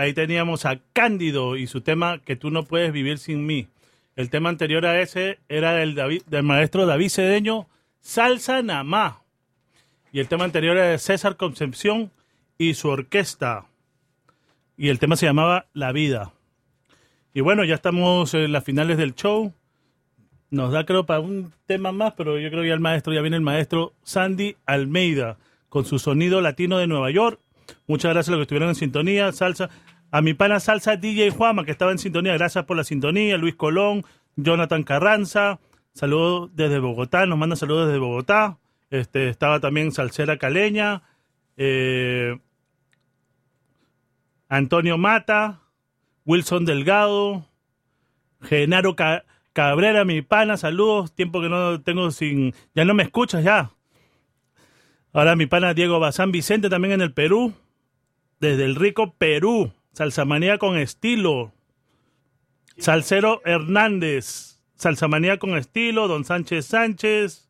Ahí 0.06 0.14
teníamos 0.14 0.66
a 0.66 0.80
Cándido 0.94 1.58
y 1.58 1.68
su 1.68 1.82
tema 1.82 2.20
Que 2.20 2.36
tú 2.36 2.52
no 2.52 2.64
puedes 2.64 2.92
vivir 2.92 3.18
sin 3.18 3.46
mí. 3.46 3.68
El 4.16 4.30
tema 4.30 4.50
anterior 4.50 4.86
a 4.86 5.02
ese 5.02 5.40
era 5.50 5.74
del, 5.74 5.96
del 5.96 6.44
maestro 6.44 6.86
David 6.86 7.10
Cedeño, 7.10 7.68
Salsa 8.02 8.62
Namá. 8.62 9.22
Y 10.14 10.20
el 10.20 10.28
tema 10.28 10.46
anterior 10.46 10.78
era 10.78 10.88
de 10.88 10.98
César 11.00 11.36
Concepción 11.36 12.12
y 12.58 12.76
su 12.76 12.88
orquesta. 12.88 13.66
Y 14.78 14.90
el 14.90 15.00
tema 15.00 15.18
se 15.18 15.26
llamaba 15.26 15.66
La 15.74 15.92
Vida. 15.92 16.32
Y 17.34 17.42
bueno, 17.42 17.66
ya 17.66 17.76
estamos 17.76 18.34
en 18.34 18.54
las 18.54 18.64
finales 18.64 18.98
del 18.98 19.16
show. 19.16 19.54
Nos 20.52 20.72
da 20.72 20.86
creo 20.86 21.06
para 21.06 21.20
un 21.20 21.52
tema 21.66 21.92
más, 21.92 22.14
pero 22.14 22.40
yo 22.40 22.50
creo 22.50 22.62
que 22.62 22.70
ya 22.70 22.74
el 22.74 22.80
maestro, 22.80 23.12
ya 23.12 23.22
viene 23.22 23.36
el 23.36 23.42
maestro 23.42 23.94
Sandy 24.04 24.56
Almeida 24.66 25.38
con 25.68 25.84
su 25.84 26.00
sonido 26.00 26.40
latino 26.40 26.78
de 26.78 26.88
Nueva 26.88 27.12
York. 27.12 27.42
Muchas 27.88 28.14
gracias 28.14 28.30
a 28.30 28.32
los 28.32 28.40
que 28.40 28.44
estuvieron 28.44 28.70
en 28.70 28.76
sintonía. 28.76 29.32
Salsa. 29.34 29.70
A 30.12 30.22
mi 30.22 30.34
pana 30.34 30.60
Salsa 30.60 30.96
DJ 30.96 31.30
Juama, 31.32 31.66
que 31.66 31.72
estaba 31.72 31.92
en 31.92 31.98
sintonía. 32.00 32.34
Gracias 32.34 32.64
por 32.66 32.78
la 32.78 32.84
sintonía. 32.84 33.38
Luis 33.38 33.56
Colón, 33.56 34.06
Jonathan 34.36 34.84
Carranza. 34.84 35.60
Saludos 35.94 36.52
desde 36.56 36.80
Bogotá. 36.80 37.26
Nos 37.26 37.38
manda 37.38 37.56
saludos 37.56 37.88
desde 37.88 38.00
Bogotá. 38.00 38.58
Este, 38.90 39.30
estaba 39.30 39.60
también 39.60 39.92
Salsera 39.92 40.38
Caleña. 40.38 41.02
eh, 41.58 42.38
Antonio 44.50 44.98
Mata. 44.98 45.60
Wilson 46.26 46.66
Delgado. 46.66 47.46
Genaro 48.42 48.96
Ca- 48.96 49.26
Cabrera, 49.54 50.06
mi 50.06 50.22
pana, 50.22 50.58
saludos. 50.58 51.14
Tiempo 51.14 51.42
que 51.42 51.50
no 51.50 51.82
tengo 51.82 52.12
sin. 52.12 52.54
Ya 52.74 52.86
no 52.86 52.94
me 52.94 53.04
escuchas 53.04 53.44
ya. 53.44 53.72
Ahora 55.14 55.36
mi 55.36 55.46
pana 55.46 55.74
Diego 55.74 56.00
Bazán 56.00 56.32
Vicente 56.32 56.70
también 56.70 56.94
en 56.96 57.02
el 57.02 57.14
Perú. 57.14 57.54
Desde 58.40 58.66
el 58.66 58.76
rico 58.76 59.14
Perú. 59.18 59.72
Salsamanía 59.96 60.58
con 60.58 60.78
estilo. 60.78 61.54
Salcero 62.78 63.42
Hernández. 63.46 64.62
Salsamanía 64.76 65.40
con 65.40 65.56
estilo. 65.58 66.08
Don 66.10 66.26
Sánchez 66.26 66.66
Sánchez. 66.66 67.50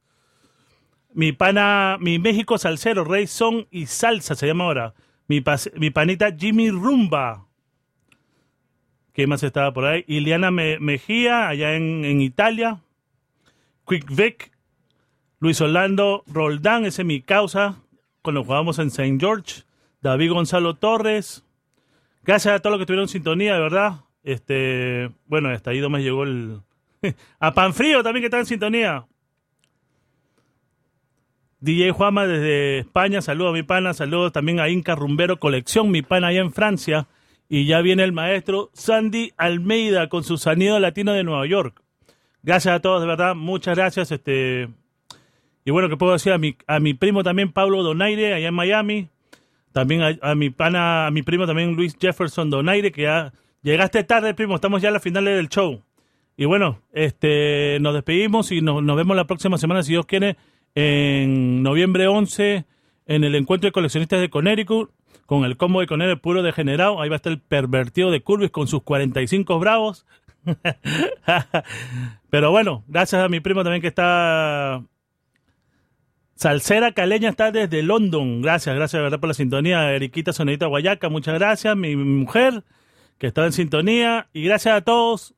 Mi 1.13 1.31
pana, 1.31 1.97
mi 1.99 2.19
México 2.19 2.57
Salsero, 2.57 3.03
Rey 3.05 3.25
Son 3.25 3.67
y 3.71 3.85
Salsa 3.85 4.35
se 4.35 4.47
llama 4.47 4.65
ahora. 4.65 4.93
Mi, 5.27 5.41
panita 5.41 6.35
Jimmy 6.37 6.69
Rumba. 6.69 7.47
¿Qué 9.13 9.25
más 9.25 9.41
estaba 9.41 9.71
por 9.73 9.85
ahí? 9.85 10.03
Iliana 10.07 10.51
Me- 10.51 10.77
Mejía, 10.79 11.47
allá 11.47 11.73
en, 11.75 12.03
en 12.05 12.21
Italia. 12.21 12.81
Quick 13.87 14.13
Vic. 14.13 14.51
Luis 15.39 15.61
Orlando 15.61 16.23
Roldán, 16.27 16.85
ese 16.85 17.01
es 17.03 17.05
mi 17.05 17.21
causa. 17.21 17.77
Cuando 18.21 18.43
jugamos 18.43 18.77
en 18.77 18.87
St. 18.87 19.17
George. 19.19 19.63
David 20.01 20.31
Gonzalo 20.33 20.75
Torres. 20.75 21.44
Gracias 22.25 22.55
a 22.55 22.59
todos 22.59 22.71
los 22.71 22.79
que 22.79 22.83
estuvieron 22.83 23.03
en 23.03 23.09
sintonía, 23.09 23.53
de 23.53 23.59
verdad. 23.61 24.01
Este, 24.23 25.11
bueno, 25.27 25.49
hasta 25.49 25.69
ahí 25.69 25.87
me 25.87 26.01
llegó 26.01 26.23
el. 26.23 26.59
a 27.39 27.53
Panfrío 27.53 28.01
también 28.01 28.23
que 28.23 28.25
está 28.25 28.39
en 28.39 28.47
sintonía. 28.47 29.05
DJ 31.59 31.91
Juama 31.91 32.25
desde 32.25 32.79
España, 32.79 33.21
saludos 33.21 33.51
a 33.51 33.53
mi 33.53 33.61
pana, 33.61 33.93
saludos 33.93 34.33
también 34.33 34.59
a 34.59 34.69
Inca 34.69 34.95
Rumbero 34.95 35.39
Colección, 35.39 35.91
mi 35.91 36.01
pana 36.01 36.27
allá 36.27 36.41
en 36.41 36.51
Francia. 36.51 37.07
Y 37.47 37.67
ya 37.67 37.81
viene 37.81 38.03
el 38.03 38.11
maestro 38.11 38.71
Sandy 38.73 39.31
Almeida 39.37 40.09
con 40.09 40.23
su 40.23 40.39
sonido 40.39 40.79
latino 40.79 41.13
de 41.13 41.23
Nueva 41.23 41.45
York. 41.45 41.83
Gracias 42.41 42.73
a 42.73 42.79
todos, 42.79 43.01
de 43.01 43.07
verdad, 43.07 43.35
muchas 43.35 43.77
gracias. 43.77 44.11
Este, 44.11 44.69
y 45.63 45.69
bueno, 45.69 45.89
que 45.89 45.97
puedo 45.97 46.13
decir 46.13 46.33
a 46.33 46.39
mi, 46.39 46.57
a 46.65 46.79
mi 46.79 46.95
primo 46.95 47.23
también, 47.23 47.51
Pablo 47.51 47.83
Donaire, 47.83 48.33
allá 48.33 48.47
en 48.47 48.53
Miami. 48.55 49.09
También 49.75 50.17
a, 50.21 50.35
mi 50.35 50.51
pana, 50.51 51.05
a 51.05 51.11
mi 51.11 51.21
primo 51.21 51.45
también, 51.45 51.75
Luis 51.75 51.97
Jefferson 51.99 52.49
Donaire, 52.49 52.93
que 52.93 53.01
ya 53.01 53.33
llegaste 53.61 54.05
tarde, 54.05 54.33
primo, 54.33 54.55
estamos 54.55 54.81
ya 54.81 54.87
a 54.87 54.91
la 54.93 55.01
final 55.01 55.25
del 55.25 55.49
show. 55.49 55.83
Y 56.37 56.45
bueno, 56.45 56.79
este, 56.93 57.77
nos 57.81 57.93
despedimos 57.93 58.53
y 58.53 58.61
nos, 58.61 58.81
nos 58.81 58.95
vemos 58.95 59.17
la 59.17 59.27
próxima 59.27 59.57
semana, 59.57 59.83
si 59.83 59.91
Dios 59.91 60.05
quiere, 60.05 60.37
en 60.75 61.61
noviembre 61.61 62.07
11, 62.07 62.63
en 63.05 63.23
el 63.25 63.35
encuentro 63.35 63.67
de 63.67 63.73
coleccionistas 63.73 64.21
de 64.21 64.29
Connecticut 64.29 64.91
con 65.25 65.43
el 65.43 65.57
combo 65.57 65.81
de 65.81 65.87
el 66.05 66.19
puro 66.21 66.41
degenerado. 66.41 67.01
Ahí 67.01 67.09
va 67.09 67.15
a 67.15 67.17
estar 67.17 67.33
el 67.33 67.41
pervertido 67.41 68.11
de 68.11 68.21
Curvis 68.21 68.51
con 68.51 68.69
sus 68.69 68.81
45 68.81 69.59
bravos. 69.59 70.05
Pero 72.29 72.49
bueno, 72.49 72.85
gracias 72.87 73.21
a 73.21 73.27
mi 73.27 73.41
primo 73.41 73.61
también 73.63 73.81
que 73.81 73.89
está. 73.89 74.81
Salsera 76.35 76.91
Caleña 76.91 77.29
está 77.29 77.51
desde 77.51 77.81
London. 77.81 78.41
Gracias, 78.41 78.75
gracias 78.75 78.99
de 78.99 79.03
verdad 79.03 79.19
por 79.19 79.29
la 79.29 79.33
sintonía. 79.33 79.91
Eriquita 79.93 80.33
Sonedita 80.33 80.65
Guayaca, 80.65 81.09
muchas 81.09 81.35
gracias. 81.35 81.75
Mi, 81.77 81.95
mi 81.95 82.03
mujer 82.03 82.63
que 83.17 83.27
está 83.27 83.45
en 83.45 83.53
sintonía. 83.53 84.27
Y 84.33 84.43
gracias 84.43 84.75
a 84.75 84.81
todos. 84.81 85.33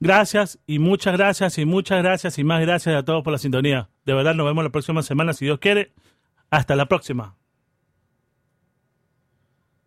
Gracias 0.00 0.60
y 0.66 0.78
muchas 0.78 1.16
gracias 1.16 1.58
y 1.58 1.64
muchas 1.64 2.02
gracias 2.02 2.38
y 2.38 2.44
más 2.44 2.60
gracias 2.60 2.94
a 2.94 3.04
todos 3.04 3.24
por 3.24 3.32
la 3.32 3.38
sintonía. 3.38 3.88
De 4.04 4.14
verdad, 4.14 4.34
nos 4.34 4.46
vemos 4.46 4.62
la 4.62 4.70
próxima 4.70 5.02
semana 5.02 5.32
si 5.32 5.46
Dios 5.46 5.58
quiere. 5.58 5.92
Hasta 6.50 6.76
la 6.76 6.86
próxima. 6.86 7.37